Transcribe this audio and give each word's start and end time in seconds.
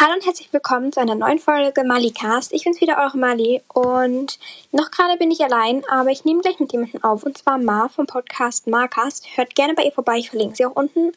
Hallo 0.00 0.12
und 0.14 0.24
herzlich 0.24 0.52
willkommen 0.52 0.92
zu 0.92 1.00
einer 1.00 1.16
neuen 1.16 1.40
Folge 1.40 1.82
Malicast. 1.82 2.52
Ich 2.52 2.62
bin's 2.62 2.80
wieder, 2.80 2.98
eure 2.98 3.18
Mali. 3.18 3.62
Und 3.74 4.38
noch 4.70 4.92
gerade 4.92 5.18
bin 5.18 5.32
ich 5.32 5.42
allein, 5.42 5.82
aber 5.88 6.10
ich 6.10 6.24
nehme 6.24 6.40
gleich 6.40 6.60
mit 6.60 6.72
jemandem 6.72 7.02
auf. 7.02 7.24
Und 7.24 7.36
zwar 7.36 7.58
Ma 7.58 7.88
vom 7.88 8.06
Podcast 8.06 8.68
Marcast. 8.68 9.26
Hört 9.36 9.56
gerne 9.56 9.74
bei 9.74 9.82
ihr 9.82 9.90
vorbei. 9.90 10.18
Ich 10.18 10.30
verlinke 10.30 10.54
sie 10.54 10.66
auch 10.66 10.76
unten 10.76 11.10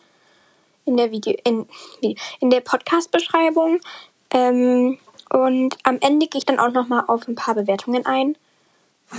in 0.85 0.97
der 0.97 1.11
Video, 1.11 1.37
in, 1.43 1.67
in 2.39 2.49
der 2.49 2.61
Podcast-Beschreibung. 2.61 3.81
Ähm, 4.31 4.97
und 5.29 5.77
am 5.83 5.99
Ende 6.01 6.25
gehe 6.25 6.39
ich 6.39 6.45
dann 6.45 6.57
auch 6.57 6.71
nochmal 6.71 7.03
auf 7.05 7.27
ein 7.27 7.35
paar 7.35 7.53
Bewertungen 7.53 8.07
ein. 8.07 8.35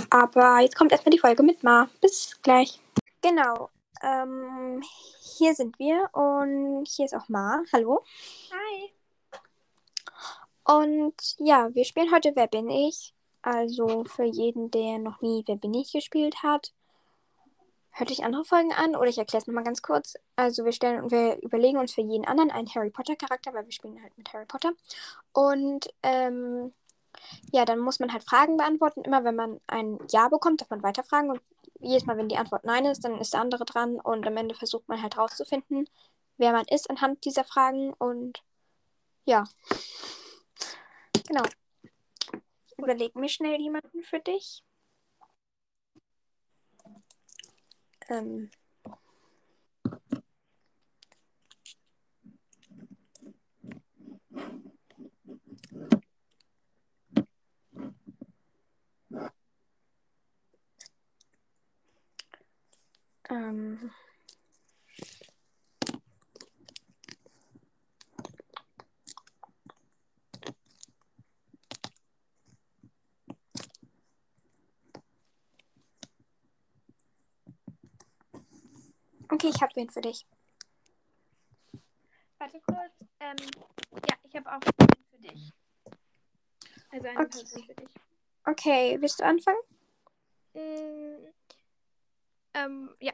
Aber 0.09 0.59
jetzt 0.59 0.75
kommt 0.75 0.91
erstmal 0.91 1.11
die 1.11 1.19
Folge 1.19 1.41
mit 1.41 1.63
Ma. 1.63 1.87
Bis 2.01 2.37
gleich. 2.43 2.81
Genau. 3.21 3.69
Ähm, 4.01 4.83
hier 5.37 5.55
sind 5.55 5.79
wir 5.79 6.09
und 6.11 6.85
hier 6.85 7.05
ist 7.05 7.15
auch 7.15 7.29
Ma. 7.29 7.61
Hallo. 7.71 8.03
Hi. 8.51 8.91
Und 10.65 11.35
ja, 11.39 11.73
wir 11.73 11.85
spielen 11.85 12.13
heute 12.13 12.31
Wer 12.35 12.47
bin 12.47 12.69
ich? 12.69 13.13
Also 13.41 14.05
für 14.05 14.23
jeden, 14.23 14.71
der 14.71 14.99
noch 14.99 15.21
nie 15.21 15.43
Wer 15.45 15.57
bin 15.57 15.73
ich 15.73 15.91
gespielt 15.91 16.43
hat. 16.43 16.73
Hört 17.91 18.09
euch 18.09 18.23
andere 18.23 18.45
Folgen 18.45 18.73
an 18.73 18.95
oder 18.95 19.09
ich 19.09 19.19
erkläre 19.19 19.41
es 19.41 19.47
nochmal 19.47 19.65
ganz 19.65 19.81
kurz. 19.81 20.15
Also 20.35 20.65
wir 20.65 20.71
stellen 20.71 21.11
wir 21.11 21.39
überlegen 21.43 21.77
uns 21.77 21.93
für 21.93 22.01
jeden 22.01 22.25
anderen 22.25 22.49
einen 22.49 22.73
Harry 22.73 22.89
Potter 22.89 23.15
Charakter, 23.15 23.53
weil 23.53 23.65
wir 23.65 23.71
spielen 23.71 24.01
halt 24.01 24.17
mit 24.17 24.33
Harry 24.33 24.45
Potter. 24.45 24.71
Und 25.31 25.93
ähm, 26.01 26.73
ja, 27.51 27.65
dann 27.65 27.79
muss 27.79 27.99
man 27.99 28.11
halt 28.11 28.23
Fragen 28.23 28.57
beantworten. 28.57 29.03
Immer 29.03 29.23
wenn 29.23 29.35
man 29.35 29.59
ein 29.67 29.99
Ja 30.09 30.29
bekommt, 30.29 30.61
darf 30.61 30.69
man 30.69 30.81
weiterfragen. 30.81 31.29
Und 31.29 31.41
jedes 31.79 32.05
Mal, 32.05 32.17
wenn 32.17 32.29
die 32.29 32.37
Antwort 32.37 32.63
Nein 32.63 32.85
ist, 32.85 33.03
dann 33.03 33.19
ist 33.19 33.33
der 33.33 33.41
andere 33.41 33.65
dran. 33.65 33.99
Und 33.99 34.25
am 34.25 34.37
Ende 34.37 34.55
versucht 34.55 34.87
man 34.87 35.01
halt 35.01 35.17
rauszufinden, 35.17 35.87
wer 36.37 36.51
man 36.51 36.65
ist 36.65 36.89
anhand 36.89 37.25
dieser 37.25 37.43
Fragen. 37.43 37.93
Und 37.93 38.41
ja. 39.25 39.43
Genau. 41.27 41.43
Ich 42.67 42.77
überlege 42.77 43.19
mir 43.19 43.29
schnell 43.29 43.59
jemanden 43.59 44.03
für 44.03 44.19
dich. 44.19 44.63
Ähm. 48.09 48.49
Ähm. 63.29 63.91
Okay, 79.33 79.49
ich 79.49 79.61
habe 79.63 79.75
wen 79.75 79.89
für 79.89 80.01
dich. 80.01 80.27
Warte 82.37 82.61
kurz. 82.67 82.93
Ähm, 83.19 83.35
ja, 84.07 84.15
ich 84.21 84.35
habe 84.35 84.47
auch 84.47 84.61
einen 84.61 85.05
für 85.09 85.17
dich. 85.17 85.51
Also 86.91 87.07
eine 87.07 87.19
Okay. 87.19 87.29
Person 87.39 87.63
für 87.63 87.73
dich. 87.73 87.89
Okay, 88.45 89.01
willst 89.01 89.19
du 89.19 89.25
anfangen? 89.25 89.57
Mm, 90.53 91.25
ähm, 92.53 92.95
ja. 92.99 93.13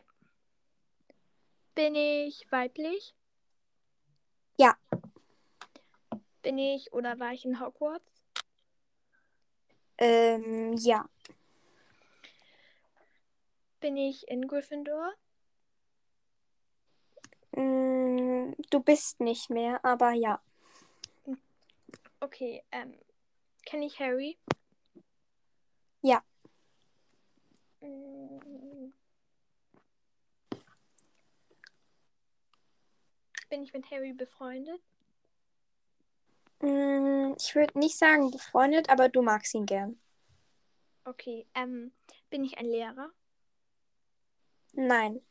Bin 1.76 1.96
ich 1.96 2.46
weiblich? 2.52 3.16
Ja. 4.58 4.76
Bin 6.42 6.58
ich 6.58 6.92
oder 6.92 7.18
war 7.20 7.32
ich 7.32 7.46
in 7.46 7.62
Hogwarts? 7.62 8.22
Ähm, 9.98 10.74
ja. 10.74 11.08
Bin 13.80 13.96
ich 13.96 14.28
in 14.28 14.46
Gryffindor? 14.50 15.14
Mm, 17.52 18.54
du 18.70 18.80
bist 18.80 19.20
nicht 19.20 19.50
mehr, 19.50 19.84
aber 19.84 20.12
ja. 20.12 20.42
Okay, 22.20 22.64
ähm, 22.72 22.94
kenne 23.66 23.86
ich 23.86 24.00
Harry? 24.00 24.38
Ja. 26.02 26.24
Mm. 27.82 28.94
Bin 33.50 33.64
ich 33.64 33.74
mit 33.74 33.90
Harry 33.90 34.14
befreundet? 34.14 34.80
Mm, 36.62 37.34
ich 37.40 37.56
würde 37.56 37.80
nicht 37.80 37.98
sagen 37.98 38.32
befreundet, 38.32 38.90
aber 38.90 39.10
du 39.10 39.22
magst 39.22 39.56
ihn 39.56 39.66
gern. 39.66 40.00
Okay, 41.06 41.48
ähm, 41.56 41.92
bin 42.30 42.44
ich 42.44 42.58
ein 42.58 42.66
Lehrer? 42.66 43.12
Nein. 44.74 45.22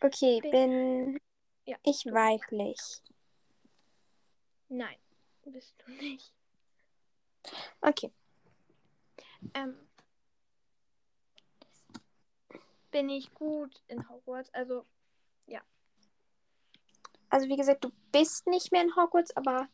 Okay, 0.00 0.40
Bin- 0.40 0.50
bin 0.50 1.20
Ja, 1.66 1.76
ich 1.84 2.06
weiblich? 2.06 2.80
Nein, 4.68 4.96
bist 5.44 5.74
du 5.84 5.92
nicht. 5.92 6.32
Okay. 7.80 8.10
Ähm, 9.54 9.76
bin 12.90 13.08
ich 13.08 13.32
gut 13.34 13.82
in 13.88 14.08
Hogwarts? 14.08 14.52
Also, 14.54 14.86
Also 17.30 17.48
wie 17.48 17.56
gesagt, 17.56 17.84
du 17.84 17.90
bist 18.10 18.46
nicht 18.48 18.72
mehr 18.72 18.82
in 18.82 18.94
Hogwarts, 18.96 19.34
aber 19.36 19.68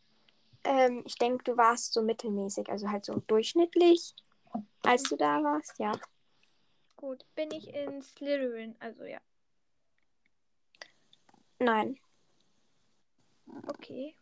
ähm, 0.64 1.02
ich 1.06 1.16
denke, 1.16 1.42
du 1.44 1.56
warst 1.56 1.94
so 1.94 2.02
mittelmäßig, 2.02 2.68
also 2.68 2.90
halt 2.90 3.06
so 3.06 3.22
durchschnittlich, 3.26 4.14
als 4.82 5.04
du 5.04 5.16
da 5.16 5.42
warst, 5.42 5.78
ja. 5.78 5.92
gut. 6.96 7.24
Bin 7.34 7.50
ich 7.50 7.68
in 7.74 8.02
Slytherin? 8.02 8.76
Also, 8.78 9.04
ja. 9.04 9.20
Nein. 11.58 11.98
Okay. 13.68 14.14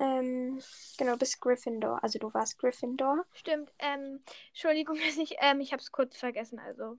Ähm, 0.00 0.60
genau, 0.96 1.12
du 1.12 1.18
bist 1.18 1.40
Gryffindor. 1.40 2.02
Also 2.02 2.18
du 2.18 2.32
warst 2.32 2.58
Gryffindor. 2.58 3.24
Stimmt. 3.32 3.72
Ähm, 3.78 4.22
Entschuldigung, 4.48 4.96
dass 5.06 5.16
ich, 5.16 5.36
ähm, 5.40 5.60
ich 5.60 5.72
hab's 5.72 5.90
kurz 5.92 6.16
vergessen. 6.16 6.58
Also, 6.58 6.98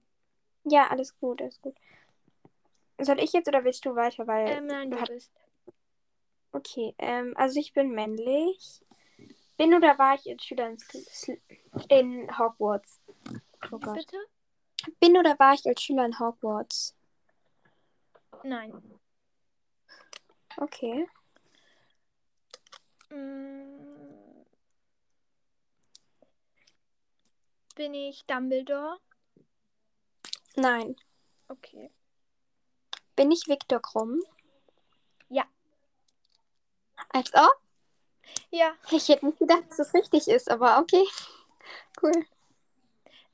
Ja, 0.64 0.88
alles 0.88 1.18
gut, 1.20 1.42
alles 1.42 1.62
gut. 1.62 1.76
Soll 3.02 3.20
ich 3.20 3.32
jetzt 3.32 3.48
oder 3.48 3.64
willst 3.64 3.86
du 3.86 3.96
weiter? 3.96 4.28
Weil 4.28 4.50
ähm, 4.50 4.68
nein, 4.68 4.92
du 4.92 5.00
hast- 5.00 5.08
bist. 5.10 5.32
Okay, 6.52 6.96
ähm, 6.98 7.34
also 7.38 7.60
ich 7.60 7.74
bin 7.74 7.92
männlich. 7.92 8.82
Bin 9.58 9.74
oder 9.74 9.98
war 10.00 10.16
ich 10.16 10.28
als 10.30 10.44
Schüler 10.44 10.70
in, 10.70 10.78
in 11.90 12.38
Hogwarts? 12.38 13.00
Oh. 13.72 13.78
Bitte? 13.78 14.18
Bin 15.00 15.16
oder 15.18 15.38
war 15.38 15.54
ich 15.54 15.66
als 15.68 15.82
Schüler 15.82 16.06
in 16.06 16.20
Hogwarts? 16.20 16.96
Nein. 18.44 19.00
Okay. 20.58 21.08
Mm. 23.10 24.46
Bin 27.76 27.94
ich 27.94 28.26
Dumbledore? 28.26 29.00
Nein. 30.56 30.96
Okay. 31.48 31.92
Bin 33.16 33.32
ich 33.32 33.48
Viktor 33.48 33.82
Krumm? 33.82 34.22
Ja. 35.30 35.46
Als 37.10 37.34
ob? 37.34 37.62
Ja. 38.52 38.76
Ich 38.92 39.08
hätte 39.08 39.26
nicht 39.26 39.40
gedacht, 39.40 39.64
dass 39.70 39.78
das 39.78 39.94
richtig 39.94 40.28
ist, 40.28 40.50
aber 40.50 40.80
okay. 40.80 41.06
Cool. 42.02 42.26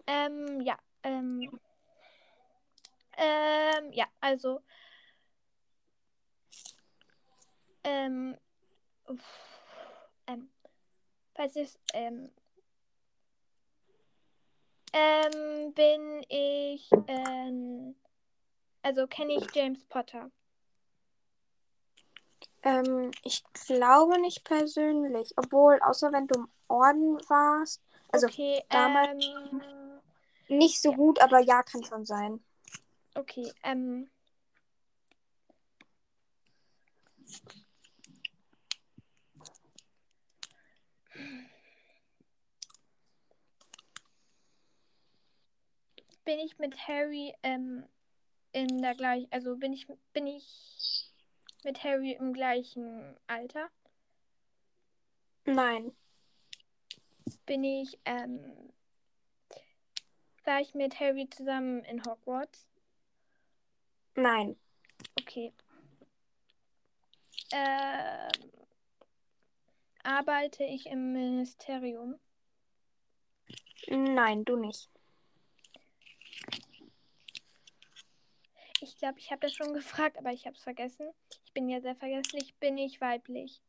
Ähm, 0.08 0.62
ja. 0.62 0.78
Ähm, 1.04 1.60
ähm, 3.18 3.92
ja, 3.94 4.06
also. 4.20 4.62
Ähm, 7.86 8.36
uff, 9.08 9.62
ähm, 10.26 10.50
was 11.36 11.56
ist, 11.56 11.80
ähm, 11.94 12.32
ähm, 14.92 15.74
bin 15.76 16.26
ich, 16.30 16.90
ähm, 17.08 17.96
also 18.82 19.06
kenne 19.06 19.34
ich 19.34 19.54
James 19.54 19.86
Potter? 19.86 20.32
Ähm, 22.64 23.12
ich 23.24 23.44
glaube 23.54 24.20
nicht 24.20 24.44
persönlich, 24.44 25.34
obwohl, 25.38 25.80
außer 25.84 26.12
wenn 26.12 26.26
du 26.26 26.40
im 26.40 26.50
Orden 26.68 27.20
warst. 27.30 27.84
Also 28.12 28.26
okay, 28.26 28.64
damals 28.70 29.24
ähm, 29.24 29.62
nicht 30.48 30.82
so 30.82 30.92
gut, 30.94 31.22
aber 31.22 31.40
ja, 31.40 31.62
kann 31.62 31.84
schon 31.84 32.06
sein. 32.06 32.44
okay, 33.14 33.54
ähm, 33.64 34.10
bin 46.26 46.40
ich 46.40 46.58
mit 46.58 46.76
Harry 46.88 47.34
ähm, 47.44 47.86
in 48.52 48.82
der 48.82 48.96
gleichen, 48.96 49.32
also 49.32 49.56
bin 49.56 49.74
ich, 49.74 49.88
bin 50.12 50.28
ich, 50.28 51.12
mit 51.64 51.84
Harry 51.84 52.14
im 52.14 52.34
gleichen 52.34 53.16
Alter? 53.28 53.70
Nein. 55.46 55.96
Bin 57.46 57.64
ich, 57.64 58.00
ähm, 58.06 58.74
war 60.44 60.62
ich 60.62 60.74
mit 60.74 61.00
Harry 61.00 61.30
zusammen 61.30 61.84
in 61.86 62.04
Hogwarts? 62.04 62.68
Nein. 64.16 64.56
Okay. 65.20 65.54
Ähm, 67.52 68.52
arbeite 70.04 70.64
ich 70.64 70.88
im 70.88 71.14
Ministerium? 71.14 72.20
Nein, 73.88 74.46
du 74.46 74.56
nicht. 74.56 74.90
Ich 78.82 78.98
glaube, 78.98 79.20
ich 79.20 79.32
habe 79.32 79.42
das 79.42 79.54
schon 79.54 79.74
gefragt, 79.74 80.18
aber 80.18 80.32
ich 80.32 80.46
habe 80.46 80.56
es 80.56 80.64
vergessen. 80.64 81.10
Ich 81.46 81.54
bin 81.54 81.70
ja 81.70 81.82
sehr 81.82 81.96
vergesslich. 81.96 82.54
Bin 82.56 82.78
ich 82.78 83.00
weiblich? 83.02 83.62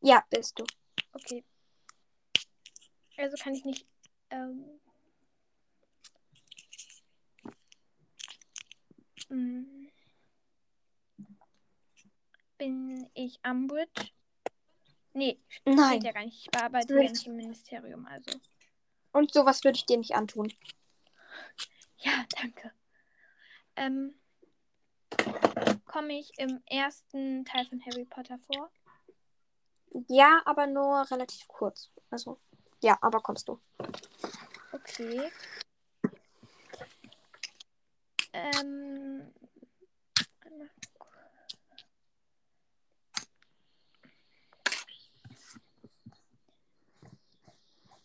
Ja, 0.00 0.24
bist 0.30 0.58
du. 0.58 0.64
Okay. 1.12 1.44
Also 3.16 3.36
kann 3.36 3.54
ich 3.54 3.64
nicht. 3.64 3.86
Ähm, 4.30 4.80
mm. 9.28 9.88
bin 12.58 13.08
ich 13.14 13.38
Umbridge? 13.44 14.10
Nee, 15.12 15.40
Nein. 15.64 15.92
steht 15.92 16.04
ja 16.04 16.12
gar 16.12 16.24
nicht. 16.24 16.40
Ich 16.40 16.50
bearbeite 16.50 16.94
ja 16.94 17.10
nicht 17.10 17.26
im 17.26 17.36
Ministerium, 17.36 18.06
also. 18.06 18.38
Und 19.12 19.32
sowas 19.32 19.64
würde 19.64 19.78
ich 19.78 19.86
dir 19.86 19.96
nicht 19.96 20.14
antun. 20.14 20.52
Ja, 21.98 22.26
danke. 22.38 22.72
Ähm, 23.76 24.14
komme 25.84 26.18
ich 26.18 26.38
im 26.38 26.62
ersten 26.66 27.44
Teil 27.44 27.66
von 27.66 27.80
Harry 27.84 28.04
Potter 28.04 28.38
vor? 28.38 28.70
Ja, 30.08 30.42
aber 30.44 30.66
nur 30.66 31.10
relativ 31.10 31.46
kurz. 31.48 31.90
Also, 32.10 32.38
ja, 32.82 32.98
aber 33.00 33.20
kommst 33.20 33.48
du. 33.48 33.60
Okay. 34.72 35.30
Ähm. 38.32 39.32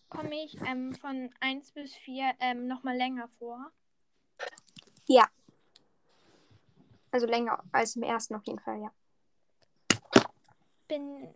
Komme 0.09 0.43
ich 0.43 0.59
ähm, 0.65 0.93
von 0.93 1.29
1 1.39 1.71
bis 1.71 1.95
4 1.95 2.33
ähm, 2.41 2.67
nochmal 2.67 2.97
länger 2.97 3.29
vor? 3.39 3.71
Ja. 5.07 5.27
Also 7.11 7.27
länger 7.27 7.63
als 7.71 7.95
im 7.95 8.03
ersten 8.03 8.35
auf 8.35 8.45
jeden 8.45 8.59
Fall, 8.59 8.81
ja. 8.81 8.91
Bin 10.87 11.33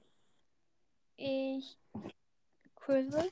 ich 1.17 1.77
Quirrell? 2.75 3.29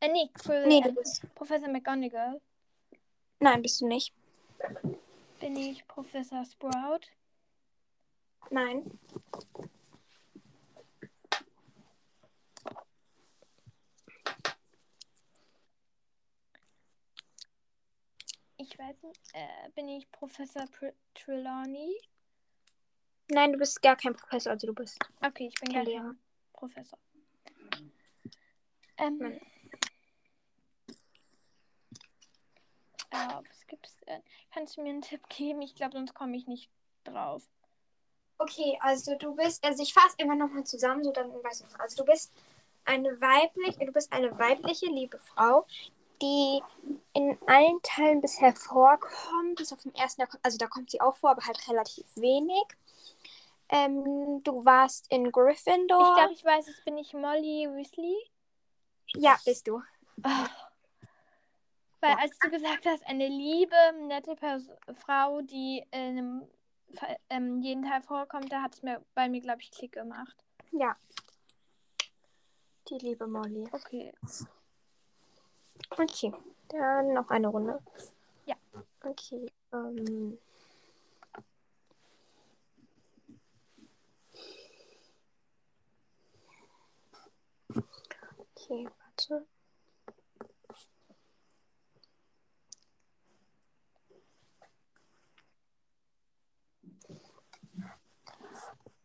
Äh, 0.00 0.08
nee, 0.08 0.30
Quirrell. 0.34 0.68
Nee, 0.68 0.80
du 0.80 0.92
bist. 0.92 1.22
Professor 1.34 1.68
McGonagall. 1.68 2.40
Nein, 3.40 3.62
bist 3.62 3.80
du 3.80 3.86
nicht. 3.86 4.12
Bin 5.40 5.56
ich 5.56 5.86
Professor 5.88 6.44
Sprout? 6.44 7.00
Nein. 8.50 8.98
Ich 18.72 18.78
weiß 18.78 19.02
nicht. 19.02 19.20
Äh, 19.34 19.68
bin 19.74 19.86
ich 19.88 20.10
Professor 20.10 20.66
Pr 20.66 20.92
Trelawney? 21.14 21.94
Nein, 23.28 23.52
du 23.52 23.58
bist 23.58 23.82
gar 23.82 23.96
kein 23.96 24.14
Professor, 24.14 24.52
also 24.52 24.66
du 24.66 24.74
bist. 24.74 24.98
Okay, 25.22 25.48
ich 25.48 25.60
bin 25.60 25.74
Kein 25.74 25.84
gar 25.84 25.92
Lehrer. 25.92 26.04
kein 26.04 26.18
Professor. 26.54 26.98
Ähm. 28.96 29.40
Äh, 33.10 33.42
was 33.46 33.66
gibt's 33.66 33.98
denn? 34.06 34.22
Kannst 34.52 34.76
du 34.76 34.82
mir 34.82 34.90
einen 34.90 35.02
Tipp 35.02 35.28
geben? 35.28 35.60
Ich 35.60 35.74
glaube, 35.74 35.92
sonst 35.92 36.14
komme 36.14 36.34
ich 36.36 36.46
nicht 36.46 36.70
drauf. 37.04 37.42
Okay, 38.38 38.78
also 38.80 39.16
du 39.18 39.34
bist, 39.34 39.62
also 39.64 39.82
ich 39.82 39.92
fasse 39.92 40.16
immer 40.16 40.34
nochmal 40.34 40.64
zusammen, 40.64 41.04
so 41.04 41.12
dann 41.12 41.30
weiß 41.30 41.60
ich 41.60 41.70
noch. 41.70 41.78
Also 41.78 42.02
du 42.02 42.10
bist 42.10 42.32
eine 42.86 43.20
weibliche, 43.20 43.84
du 43.84 43.92
bist 43.92 44.10
eine 44.12 44.36
weibliche, 44.38 44.86
liebe 44.86 45.18
Frau, 45.18 45.66
die 46.22 46.62
in 47.14 47.36
allen 47.46 47.82
Teilen 47.82 48.20
bisher 48.20 48.54
vorkommt, 48.54 49.56
bis 49.56 49.72
auf 49.72 49.82
den 49.82 49.94
ersten, 49.94 50.22
also 50.42 50.56
da 50.56 50.66
kommt 50.68 50.90
sie 50.90 51.00
auch 51.00 51.16
vor, 51.16 51.30
aber 51.30 51.44
halt 51.46 51.68
relativ 51.68 52.06
wenig. 52.16 52.64
Ähm, 53.68 54.42
du 54.44 54.64
warst 54.64 55.10
in 55.10 55.26
Ich 55.26 55.32
Gryffindor. 55.32 56.14
glaube, 56.14 56.32
ich 56.32 56.44
weiß, 56.44 56.66
jetzt 56.68 56.84
bin 56.84 56.96
ich 56.98 57.12
Molly 57.12 57.68
Weasley. 57.74 58.16
ja, 59.16 59.38
bist 59.44 59.66
du. 59.66 59.82
Oh. 60.24 60.46
Weil 62.00 62.10
Ja. 62.10 62.18
als 62.18 62.38
du 62.38 62.50
gesagt 62.50 62.84
hast, 62.86 63.06
eine 63.06 63.28
liebe, 63.28 63.74
nette 64.06 64.34
Pers 64.36 64.68
Frau, 65.04 65.40
die 65.42 65.84
in 65.92 66.00
einem, 66.00 66.48
ähm, 67.30 67.60
jeden 67.62 67.84
Teil 67.84 68.02
vorkommt, 68.02 68.50
da 68.52 68.60
hat 68.62 68.74
es 68.74 68.82
mir 68.82 69.02
bei 69.14 69.28
mir, 69.28 69.40
glaube 69.40 69.62
ich, 69.62 69.70
Klick 69.70 69.92
gemacht. 69.92 70.36
Ja. 70.72 70.96
Die 72.88 72.98
liebe 72.98 73.26
Molly. 73.26 73.66
Okay. 73.72 74.12
Okay, 75.98 76.32
dann 76.68 77.12
noch 77.14 77.28
eine 77.30 77.48
Runde. 77.48 77.78
Ja. 78.46 78.56
Okay. 79.04 79.50
Ähm. 79.72 80.38
Okay, 88.56 88.88
warte. 88.98 89.46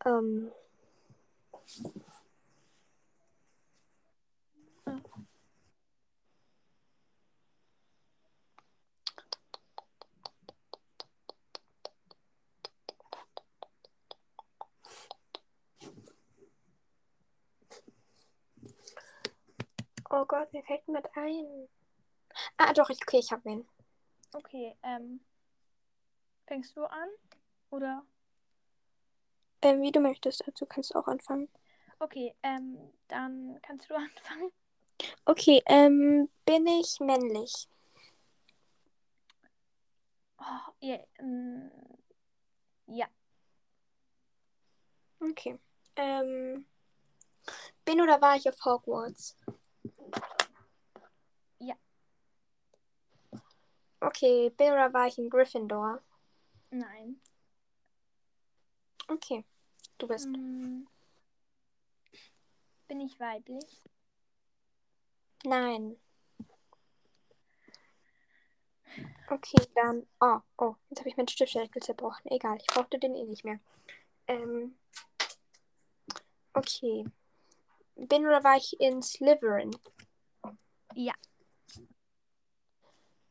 Ähm. 0.05 0.51
Oh 20.19 20.25
Gott, 20.25 20.51
mir 20.51 20.63
fällt 20.63 20.87
mit 20.87 21.05
ein. 21.15 21.69
Ah, 22.57 22.73
doch, 22.73 22.89
ich, 22.89 22.99
okay, 23.03 23.19
ich 23.19 23.31
habe 23.31 23.45
wen. 23.45 23.67
Okay, 24.33 24.75
ähm. 24.81 25.19
Fängst 26.47 26.75
du 26.75 26.85
an? 26.85 27.09
Oder? 27.69 28.03
Ähm, 29.61 29.83
wie 29.83 29.91
du 29.91 29.99
möchtest, 29.99 30.41
dazu 30.47 30.65
kannst 30.65 30.91
du 30.95 30.97
auch 30.97 31.05
anfangen. 31.07 31.49
Okay, 31.99 32.33
ähm, 32.41 32.79
dann 33.09 33.59
kannst 33.61 33.91
du 33.91 33.95
anfangen. 33.95 34.51
Okay, 35.25 35.61
ähm, 35.67 36.29
bin 36.45 36.65
ich 36.65 36.99
männlich? 36.99 37.67
Oh, 40.39 40.71
ja, 40.79 40.97
ähm, 41.19 41.69
ja, 42.87 43.05
Okay. 45.19 45.59
Ähm, 45.95 46.65
bin 47.85 48.01
oder 48.01 48.21
war 48.21 48.35
ich 48.35 48.47
auf 48.49 48.63
Hogwarts? 48.65 49.35
Okay, 53.99 54.49
bin 54.51 54.73
oder 54.73 54.93
war 54.93 55.07
ich 55.07 55.17
in 55.17 55.29
Gryffindor? 55.29 56.01
nein. 56.69 57.19
Okay, 59.07 59.45
du 59.97 60.07
bist. 60.07 60.27
Mm. 60.27 60.85
Bin 62.87 63.01
ich 63.01 63.19
weiblich? 63.19 63.81
Nein. 65.45 65.97
Okay, 69.29 69.61
dann. 69.75 70.07
Oh, 70.19 70.39
oh, 70.57 70.75
jetzt 70.89 70.99
habe 70.99 71.09
ich 71.09 71.17
meinen 71.17 71.27
Stiftschädel 71.27 71.81
zerbrochen. 71.81 72.31
Egal, 72.31 72.57
ich 72.57 72.67
brauchte 72.67 72.99
den 72.99 73.15
eh 73.15 73.23
nicht 73.23 73.43
mehr. 73.43 73.59
Ähm. 74.27 74.77
Okay. 76.53 77.05
Bin 77.95 78.25
oder 78.25 78.43
war 78.43 78.57
ich 78.57 78.79
in 78.79 79.01
Slytherin? 79.01 79.75
Ja. 80.93 81.13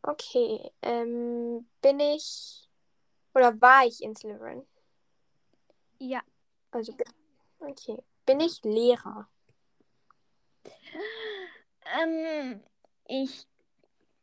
Okay. 0.07 0.71
Ähm, 0.83 1.69
bin 1.83 2.01
ich. 2.01 2.69
Oder 3.35 3.61
war 3.61 3.85
ich 3.87 4.03
in 4.03 4.17
Slytherin? 4.17 4.67
Ja. 5.99 6.23
Also. 6.71 6.97
Okay. 7.59 8.03
Bin 8.25 8.41
ich 8.41 8.63
Lehrer? 8.63 9.29
Ähm, 12.01 12.63
ich 13.07 13.47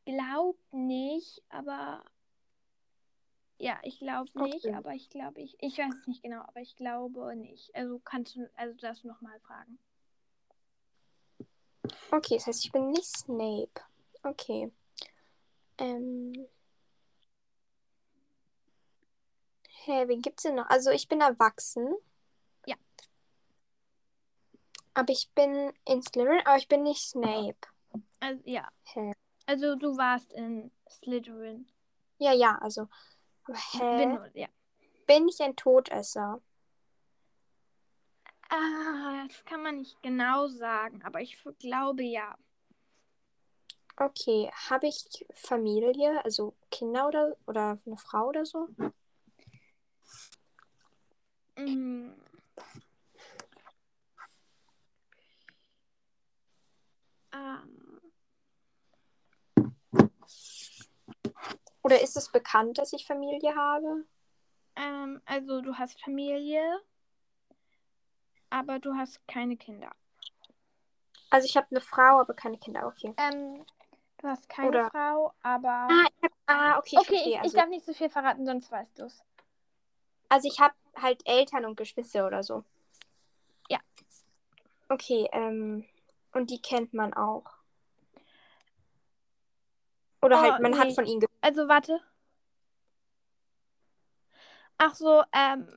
glaube 0.05 0.57
nicht, 0.71 1.41
aber 1.49 2.03
Ja, 3.59 3.79
ich 3.83 3.99
glaube 3.99 4.29
nicht, 4.41 4.65
Okay. 4.65 4.73
aber 4.73 4.93
ich 4.93 5.09
glaube, 5.09 5.39
ich. 5.41 5.55
Ich 5.61 5.77
weiß 5.77 5.93
es 6.01 6.07
nicht 6.07 6.21
genau, 6.21 6.41
aber 6.41 6.59
ich 6.59 6.75
glaube 6.75 7.35
nicht. 7.35 7.73
Also 7.73 7.99
kannst 7.99 8.35
du, 8.35 8.49
also 8.55 8.75
darfst 8.75 9.03
du 9.03 9.07
nochmal 9.07 9.39
fragen. 9.39 9.79
Okay, 12.11 12.35
das 12.35 12.47
heißt, 12.47 12.65
ich 12.65 12.71
bin 12.71 12.89
nicht 12.89 13.05
Snape. 13.05 13.81
Okay. 14.23 14.71
Ähm. 15.77 16.47
Hä, 19.85 20.07
wen 20.07 20.21
gibt's 20.21 20.43
denn 20.43 20.55
noch? 20.55 20.69
Also, 20.69 20.91
ich 20.91 21.07
bin 21.07 21.21
erwachsen. 21.21 21.95
Ja. 22.65 22.75
Aber 24.93 25.11
ich 25.11 25.29
bin 25.35 25.73
in 25.85 26.01
Slytherin, 26.01 26.41
aber 26.45 26.57
ich 26.57 26.67
bin 26.67 26.83
nicht 26.83 27.01
Snape. 27.01 27.67
Also, 28.19 28.41
ja. 28.45 28.69
Hä? 28.83 29.13
Also 29.45 29.75
du 29.75 29.97
warst 29.97 30.31
in 30.33 30.71
Slytherin. 30.89 31.67
Ja, 32.17 32.31
ja, 32.31 32.57
also. 32.59 32.87
Hä? 33.71 33.97
Bin, 33.97 34.19
ja. 34.33 34.47
Bin 35.05 35.27
ich 35.27 35.41
ein 35.41 35.55
Todesser? 35.55 36.41
Ah, 38.49 39.25
das 39.27 39.43
kann 39.45 39.63
man 39.63 39.77
nicht 39.77 40.01
genau 40.01 40.47
sagen, 40.47 41.01
aber 41.03 41.21
ich 41.21 41.37
glaube 41.59 42.03
ja. 42.03 42.37
Okay, 43.95 44.51
habe 44.69 44.87
ich 44.87 45.25
Familie, 45.33 46.23
also 46.25 46.53
Kinder 46.71 47.07
oder, 47.07 47.37
oder 47.45 47.77
eine 47.85 47.97
Frau 47.97 48.27
oder 48.29 48.45
so? 48.45 48.67
Ähm, 51.55 52.13
Oder 61.83 62.01
ist 62.01 62.15
es 62.15 62.29
bekannt, 62.31 62.77
dass 62.77 62.93
ich 62.93 63.05
Familie 63.05 63.55
habe? 63.55 64.05
ähm, 64.75 65.21
also 65.25 65.61
du 65.61 65.75
hast 65.75 66.01
Familie, 66.01 66.63
aber 68.49 68.79
du 68.79 68.95
hast 68.95 69.25
keine 69.27 69.57
Kinder. 69.57 69.91
Also 71.29 71.45
ich 71.45 71.57
habe 71.57 71.67
eine 71.71 71.81
Frau, 71.81 72.19
aber 72.21 72.33
keine 72.33 72.57
Kinder. 72.57 72.87
Okay. 72.87 73.13
Ähm, 73.17 73.65
du 74.23 74.29
hast 74.29 74.47
keine 74.49 74.69
Oder- 74.69 74.89
Frau, 74.89 75.33
aber. 75.41 75.87
Ah, 75.91 76.07
ich 76.17 76.23
hab, 76.23 76.31
ah 76.47 76.77
okay, 76.79 76.89
ich 76.93 76.97
okay, 76.99 77.05
verstehe. 77.15 77.29
ich, 77.33 77.39
Also, 77.39 77.47
ich 77.57 77.61
darf 77.61 77.69
nicht 77.69 77.85
so 77.85 77.93
viel 77.93 78.09
verraten, 78.09 78.45
sonst 78.45 78.71
weißt 78.71 78.99
du 78.99 79.03
es. 79.05 79.23
also 80.29 80.47
ich 80.47 80.59
habe 80.59 80.73
halt 81.01 81.21
Eltern 81.27 81.65
und 81.65 81.75
Geschwister 81.75 82.25
oder 82.27 82.43
so. 82.43 82.63
Ja. 83.69 83.79
Okay, 84.89 85.27
ähm, 85.31 85.85
und 86.33 86.49
die 86.49 86.61
kennt 86.61 86.93
man 86.93 87.13
auch. 87.13 87.45
Oder 90.21 90.39
Oh, 90.39 90.41
halt, 90.41 90.61
man 90.61 90.77
hat 90.79 90.87
nee. 90.87 90.93
von 90.95 91.05
ihnen 91.05 91.19
ge 91.19 91.29
Also 91.41 91.67
warte. 91.67 91.99
Ach 94.77 94.95
so, 94.95 95.23
ähm, 95.33 95.67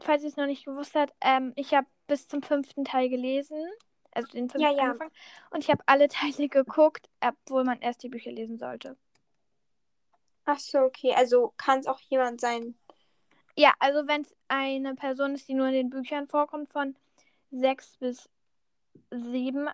falls 0.00 0.22
ihr 0.22 0.28
es 0.28 0.36
noch 0.36 0.46
nicht 0.46 0.64
gewusst 0.64 0.94
habt, 0.94 1.14
ähm, 1.20 1.52
ich 1.56 1.74
habe 1.74 1.86
bis 2.06 2.28
zum 2.28 2.42
fünften 2.42 2.84
Teil 2.84 3.08
gelesen. 3.08 3.62
Also 4.14 4.28
den 4.32 4.48
fünften 4.48 4.60
Ja, 4.60 4.70
ja. 4.70 4.82
angefangen. 4.90 5.12
Und 5.50 5.62
ich 5.64 5.70
habe 5.70 5.82
alle 5.86 6.08
Teile 6.08 6.48
geguckt, 6.48 7.08
obwohl 7.20 7.64
man 7.64 7.80
erst 7.80 8.02
die 8.02 8.08
Bücher 8.08 8.32
lesen 8.32 8.58
sollte. 8.58 8.96
Ach 10.46 10.58
so, 10.58 10.78
okay. 10.80 11.14
Also 11.14 11.52
kann 11.56 11.80
es 11.80 11.86
auch 11.86 12.00
jemand 12.00 12.40
sein. 12.40 12.74
Ja, 13.56 13.72
also 13.78 14.06
wenn 14.08 14.22
es 14.22 14.34
eine 14.48 14.94
Person 14.94 15.34
ist, 15.34 15.48
die 15.48 15.54
nur 15.54 15.68
in 15.68 15.74
den 15.74 15.90
Büchern 15.90 16.26
vorkommt, 16.26 16.70
von 16.72 16.96
sechs 17.50 17.96
bis 17.98 18.28
sieben, 19.10 19.68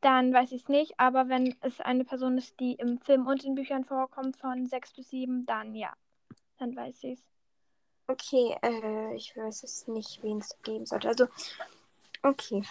dann 0.00 0.32
weiß 0.32 0.52
ich 0.52 0.62
es 0.62 0.68
nicht. 0.68 0.98
Aber 0.98 1.28
wenn 1.28 1.56
es 1.60 1.80
eine 1.80 2.04
Person 2.04 2.38
ist, 2.38 2.58
die 2.60 2.74
im 2.74 3.00
Film 3.00 3.26
und 3.26 3.44
in 3.44 3.54
Büchern 3.54 3.84
vorkommt, 3.84 4.36
von 4.36 4.66
sechs 4.66 4.92
bis 4.94 5.10
sieben, 5.10 5.44
dann 5.46 5.74
ja. 5.74 5.92
Dann 6.58 6.74
weiß 6.76 7.04
ich 7.04 7.18
es. 7.18 7.24
Okay, 8.08 8.56
äh, 8.62 9.14
ich 9.14 9.36
weiß 9.36 9.62
es 9.62 9.86
nicht, 9.86 10.22
wen 10.22 10.38
es 10.38 10.56
geben 10.62 10.84
sollte. 10.84 11.08
Also, 11.08 11.28
okay. 12.22 12.62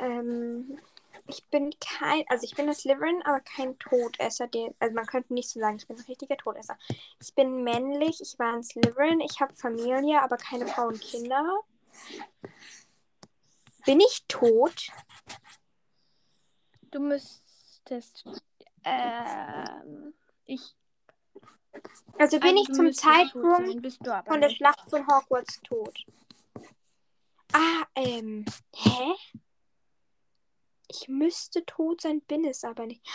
Ähm, 0.00 0.78
ich 1.26 1.44
bin 1.46 1.72
kein, 1.80 2.24
also 2.28 2.44
ich 2.44 2.54
bin 2.54 2.68
ein 2.68 2.74
Slytherin, 2.74 3.22
aber 3.24 3.40
kein 3.40 3.78
Todesser. 3.78 4.48
Der, 4.48 4.74
also 4.78 4.94
man 4.94 5.06
könnte 5.06 5.34
nicht 5.34 5.48
so 5.48 5.60
sagen, 5.60 5.76
ich 5.76 5.86
bin 5.86 5.96
ein 5.96 6.04
richtiger 6.04 6.36
Todesser. 6.36 6.76
Ich 7.20 7.34
bin 7.34 7.62
männlich, 7.62 8.20
ich 8.20 8.38
war 8.38 8.54
ein 8.54 8.64
Slytherin, 8.64 9.20
ich 9.20 9.40
habe 9.40 9.54
Familie, 9.54 10.22
aber 10.22 10.36
keine 10.36 10.66
Frau 10.66 10.88
und 10.88 11.00
Kinder. 11.00 11.60
Bin 13.84 14.00
ich 14.00 14.24
tot? 14.28 14.88
Du 16.90 17.00
müsstest. 17.00 18.24
Ähm, 18.84 20.14
ich. 20.46 20.74
Also 22.18 22.40
bin 22.40 22.56
also 22.56 22.62
ich 22.62 22.72
zum 22.72 22.92
Zeitpunkt 22.92 23.94
sein, 24.04 24.24
von 24.26 24.40
der. 24.40 24.50
Schlacht 24.50 24.90
von 24.90 25.06
Hogwarts 25.06 25.60
tot. 25.62 26.04
Ah, 27.52 27.84
ähm, 27.94 28.44
hä? 28.74 29.14
Ich 30.90 31.06
müsste 31.06 31.64
tot 31.64 32.00
sein, 32.00 32.20
bin 32.22 32.44
es 32.44 32.64
aber 32.64 32.84
nicht. 32.86 33.06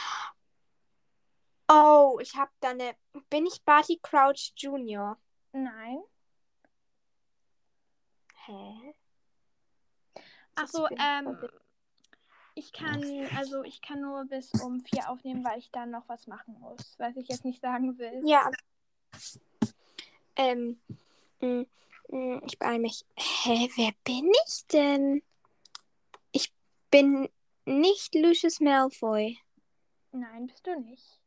Oh, 1.67 2.17
ich 2.22 2.36
habe 2.36 2.51
da 2.62 2.70
eine. 2.70 2.96
Bin 3.29 3.46
ich 3.46 3.62
Barty 3.63 4.00
Crouch 4.01 4.53
Jr.? 4.55 5.17
Nein. 5.51 6.00
Hä? 8.46 8.96
Ach 10.55 10.67
so, 10.67 10.86
Ich 10.86 10.89
bin 10.89 10.98
ähm, 11.01 11.50
ich 12.53 12.72
kann, 12.72 13.03
also 13.36 13.63
ich 13.63 13.82
kann 13.82 14.00
nur 14.00 14.24
bis 14.25 14.50
um 14.62 14.79
vier 14.79 15.10
aufnehmen, 15.10 15.44
weil 15.44 15.60
ich 15.60 15.70
dann 15.72 15.91
noch 15.91 16.08
was 16.08 16.27
machen 16.27 16.58
muss, 16.62 16.96
was 16.98 17.17
ich 17.17 17.27
jetzt 17.27 17.44
nicht 17.44 17.62
sagen 17.62 17.98
will. 17.98 18.22
Ja. 18.24 18.50
Ähm, 20.38 20.79
mm, 21.41 21.63
mm, 22.08 22.41
ich 22.46 22.58
beeile 22.58 22.79
mich. 22.79 23.05
Hä, 23.17 23.70
wer 23.75 23.91
bin 24.05 24.32
ich 24.48 24.65
denn? 24.67 25.22
Ich 26.32 26.53
bin 26.89 27.27
nicht 27.66 28.16
Lucius 28.16 28.60
Malfoy. 28.60 29.38
Nein, 30.12 30.48
bist 30.48 30.66
du 30.66 30.80
nicht. 30.80 31.20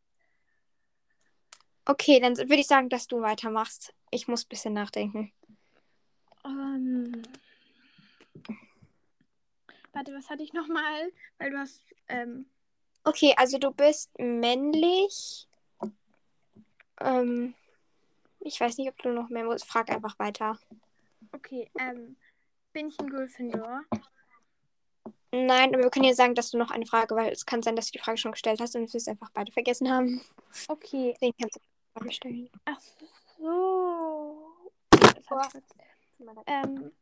Okay, 1.85 2.21
dann 2.21 2.37
würde 2.37 2.57
ich 2.57 2.67
sagen, 2.67 2.89
dass 2.89 3.07
du 3.07 3.21
weitermachst. 3.21 3.95
Ich 4.11 4.29
muss 4.29 4.45
ein 4.45 4.49
bisschen 4.49 4.75
nachdenken. 4.75 5.33
Ähm, 6.45 7.23
warte, 9.93 10.15
was 10.15 10.29
hatte 10.31 10.43
ich 10.43 10.53
nochmal? 10.53 11.13
Weil 11.39 11.51
du 11.51 11.59
hast, 11.59 11.83
ähm, 12.09 12.47
Okay, 13.05 13.35
also 13.37 13.59
du 13.59 13.71
bist 13.71 14.11
männlich. 14.19 15.49
Ähm, 17.01 17.55
ich 18.41 18.61
weiß 18.61 18.77
nicht, 18.79 18.89
ob 18.89 18.99
du 18.99 19.11
noch 19.11 19.29
mehr 19.31 19.45
musst. 19.45 19.67
Frag 19.67 19.91
einfach 19.91 20.19
weiter. 20.19 20.59
okay, 21.33 21.71
ähm, 21.79 22.17
bin 22.73 22.89
ich 22.89 22.99
ein 23.01 23.09
Gryffindor? 23.09 23.83
Nein, 25.31 25.75
aber 25.75 25.83
wir 25.85 25.91
können 25.91 26.07
ja 26.07 26.15
sagen, 26.15 26.35
dass 26.35 26.51
du 26.51 26.59
noch 26.59 26.71
eine 26.71 26.87
Frage, 26.87 27.15
weil 27.15 27.31
es 27.33 27.45
kann 27.45 27.63
sein, 27.63 27.77
dass 27.77 27.87
du 27.87 27.93
die 27.93 27.99
Frage 27.99 28.17
schon 28.19 28.33
gestellt 28.33 28.61
hast 28.61 28.75
und 28.75 28.91
wir 28.93 28.97
es 28.99 29.09
einfach 29.09 29.31
beide 29.35 29.53
vergessen 29.53 29.91
haben. 29.91 30.23
Okay, 30.69 31.13
Deswegen 31.21 31.37
kannst 31.39 31.57
du 31.57 31.61
die 31.61 31.99
Frage 31.99 32.13
stellen. 32.13 32.51
ach 32.65 32.81
so. 33.39 34.53
Jetzt- 35.05 35.75
Ähm, 36.47 36.93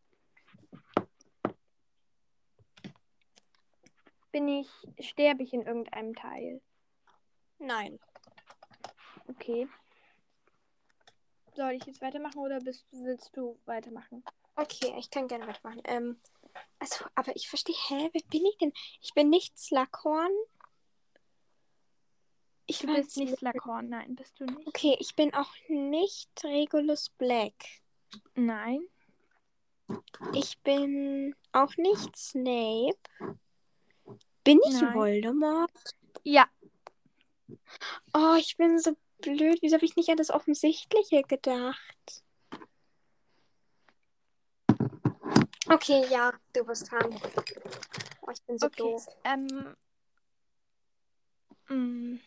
bin 4.33 4.49
ich, 4.49 4.69
sterbe 5.01 5.43
ich 5.45 5.53
in 5.55 5.63
irgendeinem 5.63 6.15
Teil? 6.15 6.61
Nein. 7.59 7.99
Okay. 9.29 9.69
Soll 11.55 11.73
ich 11.73 11.85
jetzt 11.87 12.03
weitermachen 12.03 12.39
oder 12.39 12.61
bist, 12.61 12.85
willst 12.91 13.35
du 13.37 13.59
weitermachen? 13.65 14.25
Okay, 14.57 14.93
ich 14.99 15.11
kann 15.11 15.29
gerne 15.29 15.47
weitermachen. 15.47 15.81
Ähm, 15.85 16.21
also, 16.79 17.05
aber 17.15 17.35
ich 17.37 17.49
verstehe, 17.49 17.75
hä, 17.89 18.11
wer 18.13 18.23
bin 18.31 18.47
ich 18.47 18.59
denn? 18.59 18.73
Ich 19.01 19.15
bin 19.15 19.31
nicht 19.31 19.59
Slughorn. 19.59 20.33
Ich 22.67 22.81
Du 22.81 22.89
bist 22.89 23.17
nicht. 23.17 23.39
Slughorn, 23.39 23.89
nein, 23.89 24.17
bist 24.17 24.39
du 24.41 24.45
nicht. 24.45 24.67
Okay, 24.67 24.97
ich 24.99 25.15
bin 25.15 25.33
auch 25.35 25.53
nicht 25.69 26.31
Regulus 26.45 27.11
Black. 27.11 27.55
Nein. 28.35 28.87
Ich 30.35 30.59
bin 30.61 31.35
auch 31.53 31.77
nicht 31.77 32.17
Snape. 32.17 32.99
Bin 34.43 34.61
ich 34.67 34.81
Nein. 34.81 34.95
Voldemort? 34.95 35.71
Ja, 36.25 36.49
Oh, 38.13 38.35
ich 38.39 38.57
bin 38.57 38.79
so 38.79 38.97
blöd. 39.21 39.59
Wieso 39.63 39.77
habe 39.77 39.85
ich 39.85 39.97
nicht 39.97 40.09
an 40.09 40.17
das 40.17 40.31
Offensichtliche 40.31 41.23
gedacht? 41.23 42.25
Okay, 45.69 46.07
ja, 46.11 46.33
du 46.53 46.65
bist 46.65 46.91
dran. 46.91 47.21
Oh, 48.23 48.31
ich 48.31 48.43
bin 48.45 48.59
so 48.59 48.67
okay. 48.67 48.77
doof. 48.79 49.07
Ähm, 49.25 49.77
mm. 51.69 52.21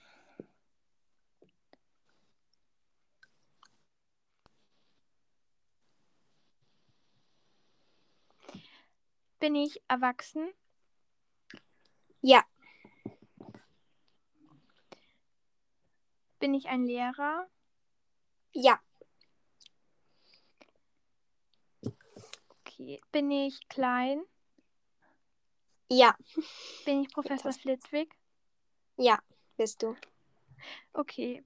Bin 9.39 9.55
ich 9.55 9.81
erwachsen? 9.87 10.49
Ja, 12.21 12.43
Bin 16.39 16.53
ich 16.53 16.67
ein 16.69 16.85
Lehrer? 16.85 17.47
Ja. 18.53 18.79
Okay. 22.79 23.01
Bin 23.11 23.29
ich 23.29 23.67
klein? 23.67 24.23
Ja. 25.91 26.15
Bin 26.85 27.01
ich 27.01 27.11
Professor 27.11 27.51
Flitwick? 27.51 28.15
Ja, 28.97 29.19
bist 29.57 29.83
du. 29.83 29.95
Okay. 30.93 31.43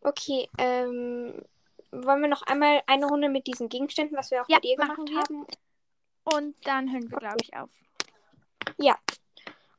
Okay, 0.00 0.48
ähm, 0.58 1.42
wollen 1.90 2.22
wir 2.22 2.28
noch 2.28 2.42
einmal 2.42 2.82
eine 2.86 3.06
Runde 3.06 3.28
mit 3.28 3.46
diesen 3.46 3.68
Gegenständen, 3.68 4.16
was 4.16 4.30
wir 4.30 4.42
auch 4.42 4.48
Ja, 4.48 4.58
bei 4.58 4.60
dir 4.60 4.76
gemacht 4.76 4.98
haben? 5.16 5.46
Und 6.24 6.54
dann 6.66 6.92
hören 6.92 7.10
wir, 7.10 7.18
glaube 7.18 7.38
ich, 7.42 7.56
auf. 7.56 7.70
Ja. 8.76 8.96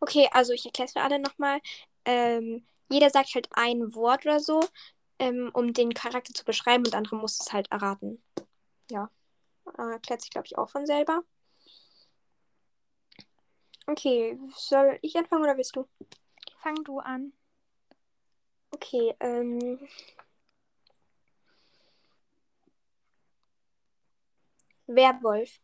Okay, 0.01 0.27
also 0.31 0.51
ich 0.51 0.65
erkläre 0.65 0.87
es 0.87 0.93
für 0.93 1.01
alle 1.01 1.19
nochmal. 1.19 1.61
Ähm, 2.03 2.65
jeder 2.89 3.09
sagt 3.09 3.33
halt 3.35 3.47
ein 3.51 3.93
Wort 3.95 4.25
oder 4.25 4.39
so, 4.39 4.61
ähm, 5.19 5.51
um 5.53 5.73
den 5.73 5.93
Charakter 5.93 6.33
zu 6.33 6.43
beschreiben 6.43 6.83
und 6.83 6.91
der 6.91 6.99
andere 6.99 7.17
muss 7.17 7.39
es 7.39 7.53
halt 7.53 7.71
erraten. 7.71 8.21
Ja. 8.89 9.09
Äh, 9.77 9.91
erklärt 9.93 10.21
sich, 10.21 10.31
glaube 10.31 10.47
ich, 10.47 10.57
auch 10.57 10.69
von 10.69 10.85
selber. 10.85 11.23
Okay, 13.87 14.37
soll 14.55 14.99
ich 15.01 15.15
anfangen 15.17 15.43
oder 15.43 15.57
willst 15.57 15.75
du? 15.75 15.87
Fang 16.61 16.75
du 16.83 16.99
an. 16.99 17.33
Okay, 18.71 19.15
ähm. 19.19 19.79
Werwolf. 24.87 25.59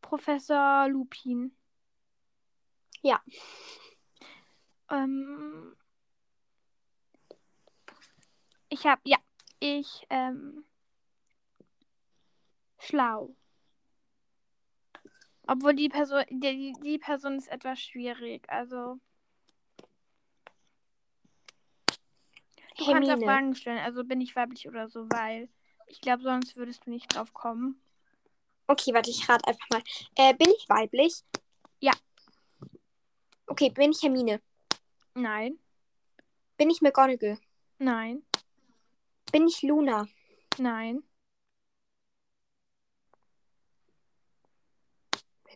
Professor 0.00 0.88
Lupin. 0.88 1.56
Ja. 3.02 3.20
Ähm, 4.90 5.76
ich 8.68 8.84
habe, 8.86 9.00
ja, 9.04 9.18
ich, 9.60 10.06
ähm, 10.10 10.64
schlau. 12.86 13.34
Obwohl 15.46 15.74
die 15.74 15.88
Person, 15.88 16.24
die, 16.30 16.72
die 16.82 16.98
Person 16.98 17.36
ist 17.36 17.48
etwas 17.48 17.80
schwierig. 17.80 18.44
Also, 18.48 18.98
du 22.78 22.84
kannst 22.84 22.88
auch 22.88 22.94
Hermine. 22.94 23.24
Fragen 23.24 23.54
stellen. 23.54 23.78
Also, 23.78 24.04
bin 24.04 24.20
ich 24.20 24.34
weiblich 24.34 24.66
oder 24.68 24.88
so, 24.88 25.08
weil 25.10 25.48
ich 25.86 26.00
glaube, 26.00 26.22
sonst 26.22 26.56
würdest 26.56 26.86
du 26.86 26.90
nicht 26.90 27.14
drauf 27.14 27.32
kommen. 27.32 27.80
Okay, 28.66 28.92
warte, 28.92 29.10
ich 29.10 29.28
rate 29.28 29.46
einfach 29.46 29.68
mal. 29.70 29.82
Äh, 30.16 30.34
bin 30.34 30.48
ich 30.50 30.68
weiblich? 30.68 31.22
Ja. 31.78 31.92
Okay, 33.46 33.70
bin 33.70 33.92
ich 33.92 34.02
Hermine? 34.02 34.40
Nein, 35.14 35.58
Bin 36.56 36.70
ich 36.70 36.80
McGonagall? 36.80 37.38
nein, 37.78 38.22
Bin 39.30 39.46
ich 39.46 39.62
Luna? 39.62 40.08
nein. 40.58 41.02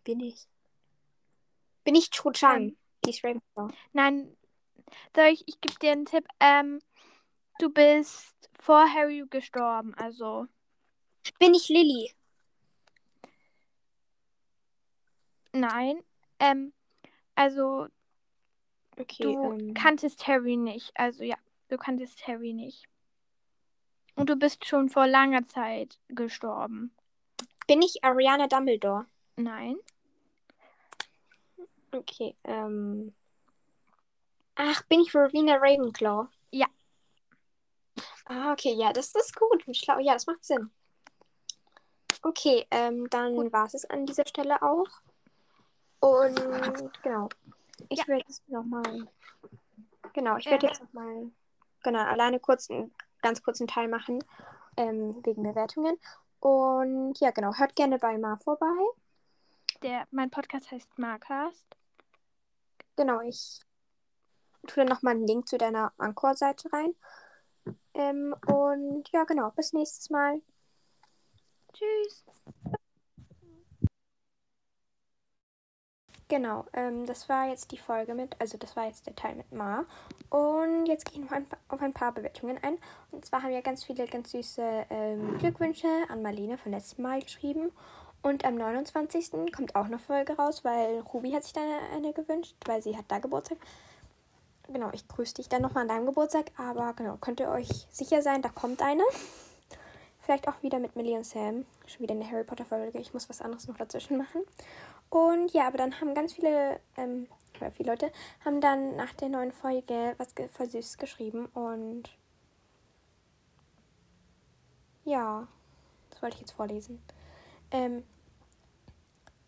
Wer 0.05 0.15
bin 0.15 0.21
ich? 0.21 0.47
Bin 1.85 1.95
ich 1.95 2.11
Cho 2.11 2.31
Chang? 2.31 2.77
Die 3.05 3.11
ist 3.11 3.25
Ravenclaw. 3.25 3.73
Nein, 3.93 4.37
soll 5.15 5.27
ich, 5.27 5.47
ich 5.47 5.61
gebe 5.61 5.79
dir 5.79 5.93
einen 5.93 6.07
Tipp. 6.07 6.27
Ähm, 6.41 6.81
du 7.59 7.71
bist 7.71 8.51
vor 8.59 8.93
Harry 8.93 9.25
gestorben, 9.29 9.95
also. 9.95 10.47
Bin 11.39 11.55
ich 11.55 11.69
Lilly? 11.69 12.13
Nein. 15.53 16.03
Ähm, 16.39 16.73
also 17.35 17.89
Okay, 18.97 19.23
du 19.23 19.53
ähm, 19.53 19.75
kanntest 19.75 20.27
Harry 20.27 20.57
nicht. 20.57 20.93
Also 20.95 21.25
ja, 21.25 21.37
du 21.69 21.77
kanntest 21.77 22.27
Harry 22.27 22.53
nicht. 22.53 22.85
Und 24.15 24.29
du 24.29 24.37
bist 24.37 24.67
schon 24.67 24.89
vor 24.91 25.07
langer 25.07 25.47
Zeit 25.47 25.99
gestorben. 26.09 26.93
bin 27.67 27.81
ich 27.81 28.05
Ariana 28.05 28.49
Dumbledore? 28.49 29.07
Nein. 29.37 29.77
Okay, 31.93 32.37
ähm. 32.45 33.15
Ach, 34.57 34.83
bin 34.85 35.01
ich 35.01 35.15
Rowena 35.15 35.57
Ravenclaw? 35.57 36.27
Ja. 36.51 36.67
Ah, 38.27 38.53
okay, 38.53 38.75
ja, 38.75 38.93
das 38.93 39.15
ist 39.15 39.35
gut. 39.35 39.67
und 39.67 39.77
Schlau. 39.77 39.99
Ja, 39.99 40.13
das 40.15 40.27
macht 40.27 40.45
Sinn. 40.45 40.71
Okay, 42.23 42.67
ähm, 42.71 43.09
dann 43.11 43.51
war 43.53 43.67
es 43.73 43.85
an 43.87 44.05
dieser 44.07 44.27
Stelle 44.27 44.61
auch. 44.63 44.87
Und 46.01 46.93
genau. 47.03 47.29
Ich 47.89 47.99
Ja. 48.01 48.09
werde 48.09 48.25
jetzt 48.29 48.47
nochmal. 48.49 49.09
Genau, 50.13 50.37
ich 50.37 50.47
Äh. 50.47 50.51
werde 50.53 50.67
jetzt 50.67 50.83
nochmal. 50.83 51.31
Genau, 51.83 52.01
alleine 52.05 52.39
kurz 52.39 52.69
einen 52.71 52.95
ganz 53.23 53.43
kurzen 53.43 53.67
Teil 53.67 53.89
machen. 53.89 54.23
Ähm, 54.77 55.25
wegen 55.25 55.43
Bewertungen. 55.43 55.99
Und 56.41 57.19
ja, 57.21 57.31
genau, 57.33 57.55
hört 57.55 57.75
gerne 57.77 57.99
bei 57.99 58.17
Mar 58.19 58.39
vorbei. 58.39 58.67
Der, 59.83 60.07
mein 60.11 60.31
Podcast 60.31 60.71
heißt 60.71 60.99
Marcast. 60.99 61.67
Genau, 63.01 63.23
ich 63.23 63.61
tue 64.67 64.85
dann 64.85 64.89
nochmal 64.89 65.15
einen 65.15 65.27
Link 65.27 65.49
zu 65.49 65.57
deiner 65.57 65.91
Anchor-Seite 65.97 66.71
rein. 66.71 66.95
Ähm, 67.95 68.35
und 68.47 69.09
ja, 69.11 69.25
genau, 69.25 69.51
bis 69.53 69.73
nächstes 69.73 70.11
Mal. 70.11 70.43
Tschüss. 71.73 72.25
Genau, 76.29 76.67
ähm, 76.75 77.07
das 77.07 77.27
war 77.31 77.49
jetzt 77.49 77.73
die 77.73 77.79
Folge 77.79 78.15
mit, 78.15 78.39
also 78.39 78.59
das 78.59 78.77
war 78.77 78.85
jetzt 78.85 79.07
der 79.07 79.17
Teil 79.17 79.35
mit 79.35 79.51
Ma. 79.51 79.87
Und 80.29 80.85
jetzt 80.85 81.07
gehe 81.07 81.23
ich 81.23 81.25
noch 81.25 81.35
ein, 81.35 81.47
auf 81.69 81.81
ein 81.81 81.95
paar 81.95 82.13
Bewertungen 82.13 82.59
ein. 82.63 82.77
Und 83.13 83.25
zwar 83.25 83.43
haben 83.43 83.53
ja 83.53 83.63
ganz 83.63 83.83
viele 83.83 84.07
ganz 84.09 84.33
süße 84.33 84.87
ähm, 84.91 85.39
Glückwünsche 85.39 85.89
an 86.11 86.21
Marlene 86.21 86.59
von 86.59 86.73
letztem 86.73 87.05
Mal 87.05 87.23
geschrieben. 87.23 87.73
Und 88.23 88.45
am 88.45 88.57
29. 88.57 89.31
kommt 89.55 89.75
auch 89.75 89.87
eine 89.87 89.99
Folge 89.99 90.35
raus, 90.37 90.63
weil 90.65 91.01
Ruby 91.01 91.33
hat 91.33 91.45
sich 91.45 91.55
da 91.55 91.61
eine, 91.95 92.13
gewünscht, 92.13 92.55
weil 92.67 92.83
sie 92.83 92.97
hat 92.97 93.07
da 93.09 93.19
Geburtstag. 93.19 93.59
Genau, 94.69 94.91
ich 94.93 95.09
grüße 95.09 95.35
dich 95.35 95.49
dann 95.49 95.63
nochmal 95.63 95.83
an 95.83 95.89
deinem 95.89 96.07
Geburtstag, 96.07 96.51
aber 96.57 96.93
genau, 96.93 97.17
könnt 97.17 97.41
ihr 97.41 97.49
euch 97.49 97.87
sicher 97.91 98.23
sein, 98.23 98.43
da 98.43 98.51
kommt 98.51 98.83
eine. 98.83 99.03
Vielleicht 100.21 100.49
auch 100.49 100.63
wieder 100.63 100.79
mit 100.79 100.97
Millie 100.97 101.17
und 101.17 101.25
Sam. 101.25 101.65
Schon 101.87 102.03
wieder 102.03 102.15
eine 102.15 102.31
Harry 102.31 102.45
Potter 102.45 102.67
Folge. 102.67 102.99
Ich 102.99 103.15
muss 103.15 103.29
was 103.29 103.41
anderes 103.41 103.67
noch 103.67 103.79
dazwischen 103.79 104.19
machen. 104.19 104.43
Und 105.09 105.53
ja, 105.53 105.67
aber 105.67 105.79
dann 105.79 106.01
haben 106.01 106.15
ganz 106.15 106.35
viele, 106.35 106.79
ähm, 106.97 107.27
oder 107.57 107.73
viele 107.73 107.91
Leute, 107.91 108.13
haben 108.45 108.61
dann 108.61 108.97
nach 108.97 109.13
der 109.15 109.31
neuen 109.31 109.51
Folge 109.51 110.15
was 110.19 110.29
voll 110.53 110.71
süß 110.71 110.99
geschrieben 110.99 111.47
und 111.47 112.11
ja, 115.05 115.49
das 116.11 116.23
wollte 116.23 116.35
ich 116.37 116.41
jetzt 116.43 116.53
vorlesen. 116.53 117.03
Ähm, 117.73 118.03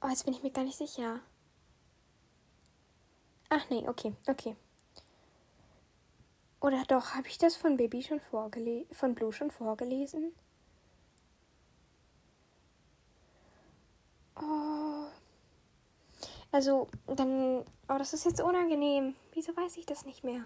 oh, 0.00 0.08
jetzt 0.08 0.24
bin 0.24 0.35
ich 0.35 0.42
mir 0.42 0.50
gar 0.50 0.64
nicht 0.64 0.78
sicher. 0.78 1.20
Ach 3.48 3.68
nee, 3.68 3.87
okay, 3.88 4.14
okay. 4.26 4.56
Oder 6.61 6.85
doch, 6.87 7.14
habe 7.14 7.26
ich 7.26 7.38
das 7.38 7.56
von 7.56 7.76
Baby 7.76 8.02
schon 8.02 8.20
vorgelesen, 8.20 8.94
von 8.94 9.14
Blue 9.14 9.32
schon 9.32 9.50
vorgelesen? 9.50 10.32
Oh. 14.37 15.06
Also, 16.52 16.88
dann. 17.06 17.64
Oh, 17.88 17.98
das 17.98 18.12
ist 18.12 18.24
jetzt 18.24 18.40
unangenehm. 18.40 19.16
Wieso 19.32 19.56
weiß 19.56 19.76
ich 19.76 19.87
das 19.87 20.04
nicht 20.04 20.22
mehr? 20.22 20.44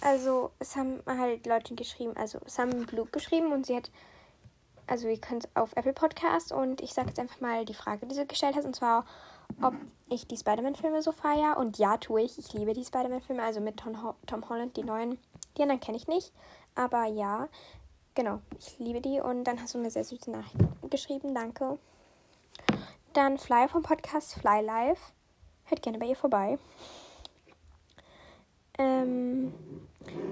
Also, 0.00 0.52
es 0.58 0.76
haben 0.76 1.02
halt 1.06 1.46
Leute 1.46 1.74
geschrieben, 1.74 2.16
also 2.16 2.38
es 2.44 2.58
haben 2.58 2.86
Blue 2.86 3.06
geschrieben 3.06 3.52
und 3.52 3.66
sie 3.66 3.76
hat. 3.76 3.90
Also, 4.90 5.06
ihr 5.06 5.20
könnt 5.20 5.48
auf 5.54 5.76
Apple 5.76 5.92
Podcast 5.92 6.50
und 6.50 6.80
ich 6.80 6.92
sage 6.92 7.08
jetzt 7.08 7.20
einfach 7.20 7.40
mal 7.40 7.64
die 7.64 7.74
Frage, 7.74 8.06
die 8.06 8.14
sie 8.16 8.26
gestellt 8.26 8.56
hat, 8.56 8.64
und 8.64 8.74
zwar, 8.74 9.04
ob 9.62 9.74
ich 10.08 10.26
die 10.26 10.36
Spider-Man-Filme 10.36 11.00
so 11.00 11.12
feiere. 11.12 11.58
Und 11.58 11.78
ja, 11.78 11.96
tue 11.96 12.22
ich. 12.22 12.38
Ich 12.38 12.52
liebe 12.52 12.74
die 12.74 12.84
Spider-Man-Filme, 12.84 13.40
also 13.40 13.60
mit 13.60 13.76
Tom, 13.76 14.02
Ho 14.02 14.16
Tom 14.26 14.48
Holland, 14.48 14.76
die 14.76 14.82
neuen. 14.82 15.16
Die 15.56 15.62
anderen 15.62 15.80
kenne 15.80 15.96
ich 15.96 16.08
nicht. 16.08 16.32
Aber 16.74 17.04
ja, 17.04 17.48
genau, 18.16 18.40
ich 18.58 18.80
liebe 18.80 19.00
die. 19.00 19.20
Und 19.20 19.44
dann 19.44 19.62
hast 19.62 19.74
du 19.74 19.78
mir 19.78 19.92
sehr 19.92 20.02
süße 20.02 20.28
Nachrichten 20.28 20.68
geschrieben. 20.90 21.36
Danke. 21.36 21.78
Dann 23.12 23.38
Fly 23.38 23.68
vom 23.68 23.82
Podcast 23.82 24.34
Fly 24.34 24.60
Live. 24.60 25.12
Hört 25.66 25.82
gerne 25.82 25.98
bei 25.98 26.06
ihr 26.06 26.16
vorbei. 26.16 26.58
Ähm, 28.76 29.52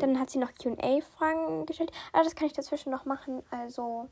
dann 0.01 0.18
hat 0.18 0.31
sie 0.31 0.38
noch 0.38 0.53
QA-Fragen 0.53 1.64
gestellt. 1.66 1.92
Aber 2.12 2.25
das 2.25 2.35
kann 2.35 2.49
ich 2.49 2.55
dazwischen 2.55 2.90
noch 2.90 3.05
machen. 3.05 3.44
Also 3.51 4.09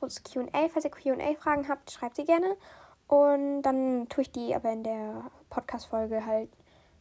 kurz 0.00 0.22
QA. 0.24 0.68
Falls 0.72 0.84
ihr 0.84 0.90
QA-Fragen 0.90 1.68
habt, 1.68 1.90
schreibt 1.92 2.16
sie 2.16 2.24
gerne. 2.24 2.56
Und 3.06 3.62
dann 3.62 4.08
tue 4.08 4.22
ich 4.22 4.32
die 4.32 4.54
aber 4.54 4.72
in 4.72 4.82
der 4.82 5.30
Podcast-Folge 5.50 6.24
halt 6.24 6.48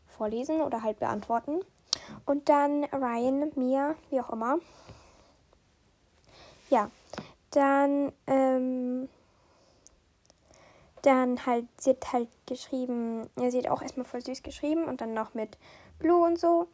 vorlesen 0.07 0.62
oder 0.62 0.83
halt 0.83 0.99
beantworten. 0.99 1.62
Und 2.25 2.49
dann 2.49 2.83
Ryan, 2.85 3.51
Mia, 3.55 3.95
wie 4.09 4.19
auch 4.19 4.31
immer. 4.31 4.57
Ja, 6.69 6.91
dann, 7.51 8.12
ähm, 8.27 9.09
dann 11.01 11.45
halt, 11.45 11.65
sie 11.77 11.91
hat 11.91 12.13
halt 12.13 12.29
geschrieben, 12.45 13.29
ja, 13.39 13.49
sie 13.49 13.59
hat 13.59 13.69
auch 13.69 13.81
erstmal 13.81 14.05
voll 14.05 14.21
süß 14.21 14.43
geschrieben 14.43 14.85
und 14.85 15.01
dann 15.01 15.13
noch 15.13 15.33
mit 15.33 15.57
Blue 15.97 16.25
und 16.25 16.39
so. 16.39 16.67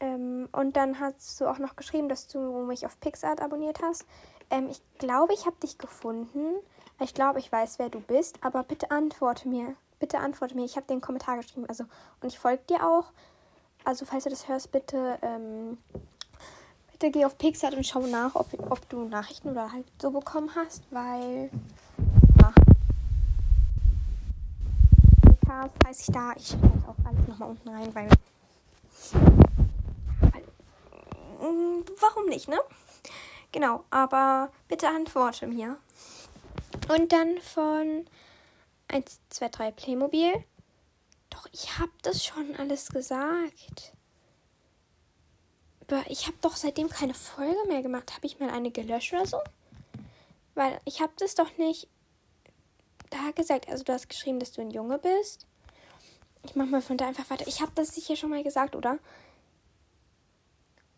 Ähm, 0.00 0.48
und 0.52 0.76
dann 0.76 0.98
hast 0.98 1.40
du 1.40 1.46
auch 1.46 1.58
noch 1.58 1.76
geschrieben, 1.76 2.08
dass 2.08 2.26
du 2.26 2.40
mich 2.66 2.84
auf 2.84 2.98
Pixart 3.00 3.40
abonniert 3.40 3.80
hast. 3.80 4.04
Ähm, 4.52 4.68
ich 4.70 4.80
glaube, 4.98 5.32
ich 5.32 5.46
habe 5.46 5.56
dich 5.62 5.78
gefunden. 5.78 6.54
Ich 7.00 7.14
glaube, 7.14 7.40
ich 7.40 7.50
weiß, 7.50 7.78
wer 7.78 7.88
du 7.88 8.00
bist. 8.00 8.38
Aber 8.42 8.62
bitte 8.62 8.90
antworte 8.90 9.48
mir. 9.48 9.74
Bitte 9.98 10.18
antworte 10.18 10.54
mir. 10.54 10.64
Ich 10.64 10.76
habe 10.76 10.86
den 10.86 11.00
Kommentar 11.00 11.38
geschrieben. 11.38 11.66
Also, 11.68 11.84
und 12.20 12.28
ich 12.28 12.38
folge 12.38 12.62
dir 12.68 12.86
auch. 12.86 13.06
Also, 13.84 14.04
falls 14.04 14.24
du 14.24 14.30
das 14.30 14.46
hörst, 14.46 14.70
bitte, 14.70 15.18
ähm, 15.22 15.78
bitte 16.92 17.10
geh 17.10 17.24
auf 17.24 17.36
Pixart 17.38 17.74
und 17.74 17.84
schau 17.84 18.00
nach, 18.00 18.36
ob, 18.36 18.46
ob 18.70 18.88
du 18.90 19.04
Nachrichten 19.04 19.48
oder 19.48 19.72
halt 19.72 19.86
so 20.00 20.10
bekommen 20.10 20.50
hast, 20.54 20.84
weil. 20.90 21.50
Ja. 22.40 22.52
weiß 25.84 26.00
ich 26.00 26.14
da. 26.14 26.32
Ich 26.36 26.48
schreibe 26.48 26.84
auch 26.86 27.04
alles 27.04 27.26
nochmal 27.26 27.50
unten 27.50 27.68
rein, 27.68 27.94
weil 27.94 28.08
warum 32.00 32.26
nicht, 32.26 32.48
ne? 32.48 32.58
Genau, 33.52 33.84
aber 33.90 34.50
bitte 34.68 34.88
antworte 34.88 35.46
mir. 35.46 35.78
Und 36.88 37.12
dann 37.12 37.38
von 37.40 38.06
1, 38.88 39.20
2, 39.28 39.48
3 39.48 39.70
Playmobil. 39.72 40.32
Doch, 41.30 41.46
ich 41.52 41.78
habe 41.78 41.92
das 42.02 42.24
schon 42.24 42.56
alles 42.56 42.88
gesagt. 42.88 43.92
Aber 45.86 46.02
ich 46.08 46.26
habe 46.26 46.36
doch 46.40 46.56
seitdem 46.56 46.88
keine 46.88 47.14
Folge 47.14 47.58
mehr 47.68 47.82
gemacht. 47.82 48.14
Habe 48.14 48.26
ich 48.26 48.40
mal 48.40 48.50
eine 48.50 48.70
gelöscht 48.70 49.12
oder 49.12 49.26
so? 49.26 49.38
Weil 50.54 50.80
ich 50.84 51.00
habe 51.00 51.12
das 51.16 51.34
doch 51.34 51.56
nicht 51.58 51.88
da 53.10 53.30
gesagt. 53.34 53.68
Also 53.68 53.84
du 53.84 53.92
hast 53.92 54.08
geschrieben, 54.08 54.40
dass 54.40 54.52
du 54.52 54.62
ein 54.62 54.70
Junge 54.70 54.98
bist. 54.98 55.46
Ich 56.44 56.56
mach 56.56 56.66
mal 56.66 56.82
von 56.82 56.96
da 56.96 57.06
einfach 57.06 57.28
weiter. 57.30 57.46
Ich 57.46 57.60
habe 57.60 57.72
das 57.74 57.94
sicher 57.94 58.16
schon 58.16 58.30
mal 58.30 58.42
gesagt, 58.42 58.74
oder? 58.74 58.98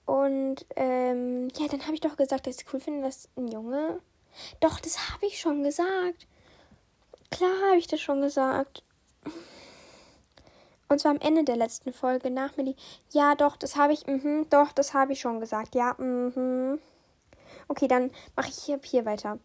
Und 0.06 0.66
ähm, 0.76 1.48
ja, 1.56 1.66
dann 1.68 1.82
habe 1.82 1.94
ich 1.94 2.00
doch 2.00 2.16
gesagt, 2.16 2.46
dass 2.46 2.60
ich 2.60 2.72
cool 2.72 2.80
finde, 2.80 3.02
dass 3.02 3.28
ein 3.36 3.48
Junge. 3.48 4.00
Doch, 4.60 4.80
das 4.80 5.10
habe 5.10 5.26
ich 5.26 5.38
schon 5.38 5.62
gesagt. 5.62 6.26
Klar 7.30 7.52
habe 7.68 7.78
ich 7.78 7.86
das 7.86 8.00
schon 8.00 8.20
gesagt. 8.20 8.82
Und 10.88 11.00
zwar 11.00 11.12
am 11.12 11.20
Ende 11.20 11.44
der 11.44 11.56
letzten 11.56 11.92
Folge 11.92 12.30
nach 12.30 12.56
Millie. 12.56 12.76
Ja, 13.10 13.34
doch, 13.34 13.56
das 13.56 13.76
habe 13.76 13.92
ich. 13.92 14.06
Mh, 14.06 14.46
doch, 14.50 14.72
das 14.72 14.94
habe 14.94 15.12
ich 15.12 15.20
schon 15.20 15.40
gesagt. 15.40 15.74
Ja, 15.74 15.94
mh. 15.98 16.78
Okay, 17.68 17.88
dann 17.88 18.10
mache 18.36 18.50
ich 18.50 18.58
hier, 18.58 18.78
hier 18.84 19.06
weiter. 19.06 19.38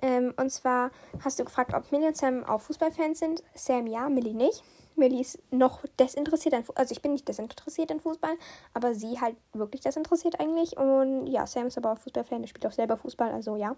Ähm, 0.00 0.34
und 0.36 0.50
zwar 0.50 0.90
hast 1.24 1.38
du 1.38 1.44
gefragt, 1.44 1.74
ob 1.74 1.90
Millie 1.90 2.08
und 2.08 2.16
Sam 2.16 2.44
auch 2.44 2.60
Fußballfans 2.60 3.18
sind. 3.18 3.42
Sam 3.54 3.86
ja, 3.86 4.08
Millie 4.08 4.34
nicht. 4.34 4.62
Millie 4.96 5.20
ist 5.20 5.38
noch 5.50 5.84
desinteressiert 5.98 6.54
an 6.54 6.64
Fußball. 6.64 6.82
Also 6.82 6.92
ich 6.92 7.02
bin 7.02 7.12
nicht 7.12 7.28
desinteressiert 7.28 7.90
an 7.90 8.00
Fußball, 8.00 8.36
aber 8.74 8.94
sie 8.94 9.20
halt 9.20 9.36
wirklich 9.52 9.82
desinteressiert 9.82 10.40
eigentlich. 10.40 10.76
Und 10.76 11.26
ja, 11.26 11.46
Sam 11.46 11.66
ist 11.66 11.78
aber 11.78 11.92
auch 11.92 11.98
Fußballfan, 11.98 12.42
der 12.42 12.48
spielt 12.48 12.66
auch 12.66 12.72
selber 12.72 12.96
Fußball, 12.96 13.30
also 13.32 13.56
ja. 13.56 13.76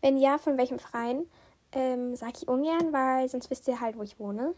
Wenn 0.00 0.18
ja, 0.18 0.38
von 0.38 0.58
welchem 0.58 0.78
Verein? 0.78 1.26
Ähm, 1.72 2.16
sag 2.16 2.36
ich 2.36 2.48
ungern, 2.48 2.92
weil 2.92 3.28
sonst 3.28 3.50
wisst 3.50 3.66
ihr 3.68 3.80
halt, 3.80 3.96
wo 3.96 4.02
ich 4.02 4.18
wohne. 4.18 4.54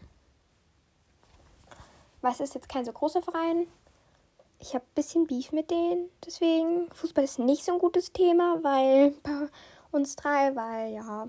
Was 2.21 2.39
ist 2.39 2.55
jetzt 2.55 2.67
kein 2.67 2.83
so 2.83 2.91
großer 2.91 3.21
Verein? 3.21 3.67
Ich 4.59 4.73
habe 4.73 4.83
ein 4.83 4.95
bisschen 4.95 5.27
Beef 5.27 5.51
mit 5.51 5.69
denen, 5.69 6.09
deswegen. 6.25 6.91
Fußball 6.91 7.23
ist 7.23 7.39
nicht 7.39 7.63
so 7.63 7.73
ein 7.73 7.79
gutes 7.79 8.11
Thema, 8.11 8.59
weil 8.63 9.11
bei 9.23 9.47
uns 9.91 10.15
drei, 10.15 10.55
weil 10.55 10.93
ja, 10.93 11.27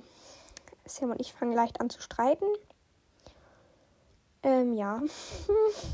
Sam 0.87 1.11
und 1.11 1.21
ich 1.21 1.33
fangen 1.33 1.53
leicht 1.53 1.81
an 1.81 1.91
zu 1.91 2.01
streiten. 2.01 2.47
Ähm, 4.47 4.75
ja. 4.75 5.03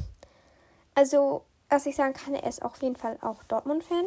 also, 0.95 1.43
was 1.71 1.87
ich 1.87 1.97
sagen 1.97 2.13
kann, 2.13 2.35
er 2.35 2.47
ist 2.47 2.63
auf 2.63 2.81
jeden 2.83 2.97
Fall 2.97 3.17
auch 3.23 3.43
Dortmund-Fan. 3.45 4.05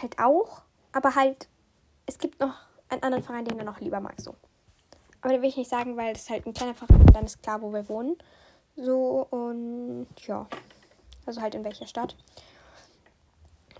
Halt 0.00 0.18
auch. 0.20 0.62
Aber 0.92 1.16
halt, 1.16 1.48
es 2.06 2.18
gibt 2.18 2.38
noch 2.38 2.54
einen 2.88 3.02
anderen 3.02 3.24
Verein, 3.24 3.44
den 3.44 3.58
er 3.58 3.64
noch 3.64 3.80
lieber 3.80 3.98
mag, 3.98 4.14
so. 4.20 4.36
Aber 5.20 5.32
den 5.32 5.42
will 5.42 5.48
ich 5.48 5.56
nicht 5.56 5.68
sagen, 5.68 5.96
weil 5.96 6.14
ist 6.14 6.30
halt 6.30 6.46
ein 6.46 6.54
kleiner 6.54 6.74
Verein 6.74 7.00
und 7.00 7.14
dann 7.14 7.24
ist 7.26 7.42
klar, 7.42 7.60
wo 7.60 7.72
wir 7.72 7.88
wohnen. 7.88 8.16
So 8.76 9.26
und 9.30 10.06
ja. 10.26 10.46
Also 11.26 11.42
halt 11.42 11.56
in 11.56 11.64
welcher 11.64 11.88
Stadt. 11.88 12.14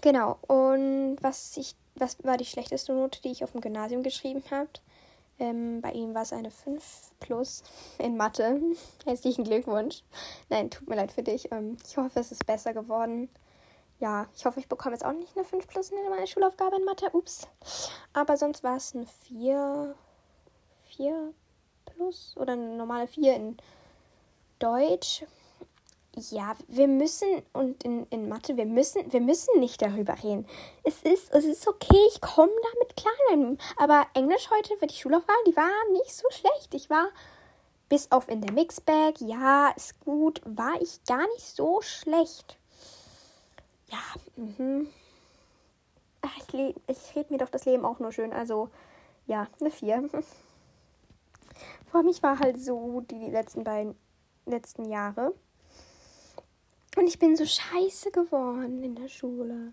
Genau. 0.00 0.38
Und 0.48 1.16
was 1.20 1.56
ich, 1.56 1.76
was 1.94 2.22
war 2.24 2.36
die 2.36 2.44
schlechteste 2.44 2.92
Note, 2.92 3.22
die 3.22 3.30
ich 3.30 3.44
auf 3.44 3.52
dem 3.52 3.60
Gymnasium 3.60 4.02
geschrieben 4.02 4.42
habe? 4.50 4.68
Ähm, 5.40 5.80
bei 5.80 5.92
ihm 5.92 6.14
war 6.14 6.22
es 6.22 6.32
eine 6.34 6.50
5 6.50 7.12
plus 7.18 7.64
in 7.98 8.16
Mathe. 8.16 8.60
Herzlichen 9.06 9.44
Glückwunsch. 9.44 10.02
Nein, 10.50 10.70
tut 10.70 10.88
mir 10.88 10.96
leid 10.96 11.12
für 11.12 11.22
dich. 11.22 11.50
Ähm, 11.50 11.78
ich 11.84 11.96
hoffe, 11.96 12.20
es 12.20 12.30
ist 12.30 12.46
besser 12.46 12.74
geworden. 12.74 13.30
Ja, 13.98 14.28
ich 14.36 14.44
hoffe, 14.44 14.60
ich 14.60 14.68
bekomme 14.68 14.94
jetzt 14.94 15.04
auch 15.04 15.12
nicht 15.12 15.34
eine 15.36 15.44
5 15.44 15.66
plus 15.66 15.90
in 15.90 16.10
meiner 16.10 16.26
Schulaufgabe 16.26 16.76
in 16.76 16.84
Mathe. 16.84 17.08
Ups. 17.12 17.48
Aber 18.12 18.36
sonst 18.36 18.62
war 18.62 18.76
es 18.76 18.94
eine 18.94 19.06
4, 19.06 19.94
4 20.96 21.34
plus 21.86 22.36
oder 22.36 22.52
eine 22.52 22.76
normale 22.76 23.06
4 23.08 23.34
in 23.34 23.56
Deutsch. 24.58 25.24
Ja, 26.16 26.56
wir 26.66 26.88
müssen, 26.88 27.42
und 27.52 27.84
in, 27.84 28.06
in 28.10 28.28
Mathe, 28.28 28.56
wir 28.56 28.66
müssen, 28.66 29.12
wir 29.12 29.20
müssen 29.20 29.60
nicht 29.60 29.80
darüber 29.80 30.20
reden. 30.22 30.46
Es 30.82 31.02
ist, 31.02 31.32
es 31.32 31.44
ist 31.44 31.68
okay, 31.68 32.00
ich 32.08 32.20
komme 32.20 32.50
damit 32.72 32.96
klar. 32.96 33.56
Aber 33.76 34.06
Englisch 34.14 34.50
heute 34.50 34.76
für 34.76 34.86
die 34.86 34.94
Schulaufgabe, 34.94 35.38
die 35.46 35.56
war 35.56 35.70
nicht 35.92 36.12
so 36.12 36.24
schlecht. 36.30 36.74
Ich 36.74 36.90
war 36.90 37.08
bis 37.88 38.10
auf 38.10 38.28
in 38.28 38.40
der 38.40 38.52
Mixbag, 38.52 39.20
ja, 39.20 39.68
ist 39.76 40.00
gut, 40.00 40.40
war 40.44 40.80
ich 40.80 41.02
gar 41.04 41.26
nicht 41.34 41.56
so 41.56 41.80
schlecht. 41.80 42.58
Ja, 43.90 43.98
mhm. 44.36 44.88
Ich, 46.52 46.74
ich 46.86 47.16
rede 47.16 47.32
mir 47.32 47.38
doch 47.38 47.48
das 47.48 47.64
Leben 47.64 47.84
auch 47.84 47.98
nur 47.98 48.12
schön. 48.12 48.32
Also, 48.32 48.68
ja, 49.26 49.46
eine 49.60 49.70
4. 49.70 50.10
Vor 51.90 52.02
mich 52.02 52.22
war 52.22 52.38
halt 52.38 52.60
so 52.60 53.00
die, 53.02 53.18
die 53.20 53.30
letzten 53.30 53.64
beiden 53.64 53.96
letzten 54.46 54.84
Jahre. 54.84 55.34
Und 56.96 57.06
ich 57.06 57.18
bin 57.18 57.36
so 57.36 57.44
scheiße 57.44 58.10
geworden 58.10 58.82
in 58.82 58.94
der 58.96 59.08
Schule. 59.08 59.72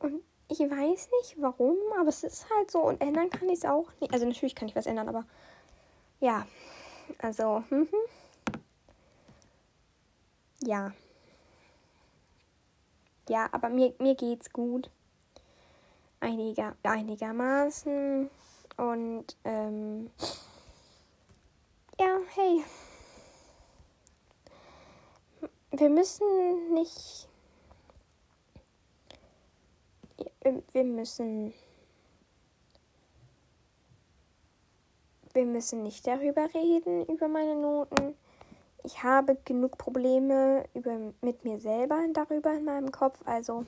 Und 0.00 0.22
ich 0.48 0.60
weiß 0.60 1.08
nicht 1.20 1.36
warum, 1.38 1.76
aber 1.98 2.08
es 2.08 2.22
ist 2.22 2.46
halt 2.50 2.70
so. 2.70 2.80
Und 2.80 3.00
ändern 3.00 3.30
kann 3.30 3.48
ich 3.48 3.58
es 3.58 3.64
auch 3.64 3.90
nicht. 4.00 4.12
Also 4.12 4.24
natürlich 4.24 4.54
kann 4.54 4.68
ich 4.68 4.76
was 4.76 4.86
ändern, 4.86 5.08
aber 5.08 5.24
ja. 6.20 6.46
Also, 7.18 7.64
hm, 7.68 7.88
hm. 7.90 8.58
ja. 10.62 10.92
Ja, 13.28 13.48
aber 13.52 13.68
mir, 13.68 13.94
mir 13.98 14.14
geht's 14.14 14.52
gut. 14.52 14.90
Einiger, 16.20 16.76
einigermaßen. 16.82 18.30
Und 18.76 19.36
ähm, 19.44 20.10
ja, 21.98 22.18
hey 22.34 22.64
wir 25.78 25.90
müssen 25.90 26.74
nicht. 26.74 27.28
Wir 30.72 30.84
müssen. 30.84 31.54
Wir 35.34 35.44
müssen 35.44 35.82
nicht 35.84 36.06
darüber 36.06 36.52
reden, 36.52 37.06
über 37.06 37.28
meine 37.28 37.54
Noten. 37.54 38.16
Ich 38.82 39.02
habe 39.02 39.36
genug 39.44 39.78
Probleme 39.78 40.64
über, 40.74 41.12
mit 41.20 41.44
mir 41.44 41.60
selber 41.60 42.02
darüber 42.12 42.54
in 42.54 42.64
meinem 42.64 42.90
Kopf. 42.90 43.20
Also, 43.24 43.64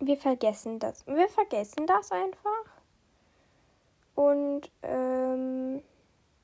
wir 0.00 0.16
vergessen 0.16 0.78
das. 0.78 1.06
Wir 1.06 1.28
vergessen 1.28 1.86
das 1.86 2.10
einfach. 2.12 2.64
Und, 4.14 4.70
ähm, 4.82 5.82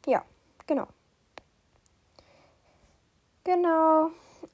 ja, 0.07 0.25
genau. 0.67 0.87
Genau. 3.47 4.11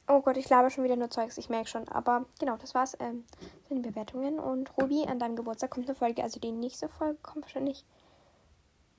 Oh 0.06 0.20
Gott, 0.20 0.36
ich 0.36 0.50
laber 0.50 0.68
schon 0.68 0.84
wieder 0.84 0.96
nur 0.96 1.08
Zeugs, 1.08 1.38
ich 1.38 1.48
merke 1.48 1.66
schon. 1.66 1.88
Aber 1.88 2.26
genau, 2.38 2.58
das 2.58 2.74
war's 2.74 2.94
ähm, 3.00 3.24
für 3.66 3.74
die 3.74 3.80
Bewertungen. 3.80 4.38
Und 4.38 4.70
Ruby, 4.76 5.06
an 5.08 5.18
deinem 5.18 5.34
Geburtstag 5.34 5.70
kommt 5.70 5.88
eine 5.88 5.96
Folge. 5.96 6.22
Also 6.22 6.38
die 6.38 6.52
nächste 6.52 6.90
Folge 6.90 7.16
kommt 7.22 7.46
wahrscheinlich. 7.46 7.86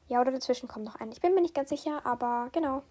Ja, 0.07 0.19
oder 0.19 0.31
dazwischen 0.31 0.67
kommt 0.67 0.85
noch 0.85 0.95
eine. 0.95 1.11
Ich 1.11 1.21
bin 1.21 1.35
mir 1.35 1.41
nicht 1.41 1.53
ganz 1.53 1.69
sicher, 1.69 2.03
aber 2.07 2.49
genau. 2.51 2.81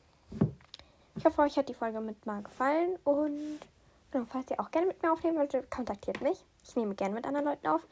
Ich 1.17 1.25
hoffe, 1.25 1.43
euch 1.43 1.57
hat 1.57 1.69
die 1.69 1.75
Folge 1.75 2.01
mit 2.01 2.25
mal 2.25 2.41
gefallen. 2.41 2.97
Und 3.03 3.59
genau, 4.13 4.25
falls 4.31 4.49
ihr 4.53 4.61
auch 4.61 4.71
gerne 4.71 4.87
mit 4.87 5.03
mir 5.03 5.13
aufnehmen 5.13 5.39
wollt, 5.39 5.73
kontaktiert 5.73 6.21
mich. 6.21 6.45
Ich 6.63 6.77
nehme 6.77 6.95
gerne 6.95 7.17
mit 7.17 7.27
anderen 7.27 7.47
Leuten 7.47 7.67
auf. 7.67 7.85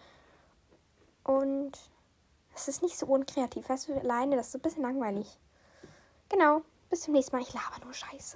Und 1.24 1.72
es 2.54 2.68
ist 2.68 2.80
nicht 2.80 2.96
so 2.96 3.06
unkreativ. 3.06 3.68
Weißt 3.68 3.88
du, 3.88 3.94
alleine, 3.94 4.36
das 4.36 4.48
ist 4.48 4.54
ein 4.54 4.62
bisschen 4.62 4.82
langweilig. 4.82 5.36
Genau. 6.28 6.62
Bis 6.90 7.02
zum 7.02 7.14
nächsten 7.14 7.34
Mal. 7.34 7.42
Ich 7.42 7.52
laber 7.52 7.84
nur 7.84 7.92
Scheiße. 7.92 8.28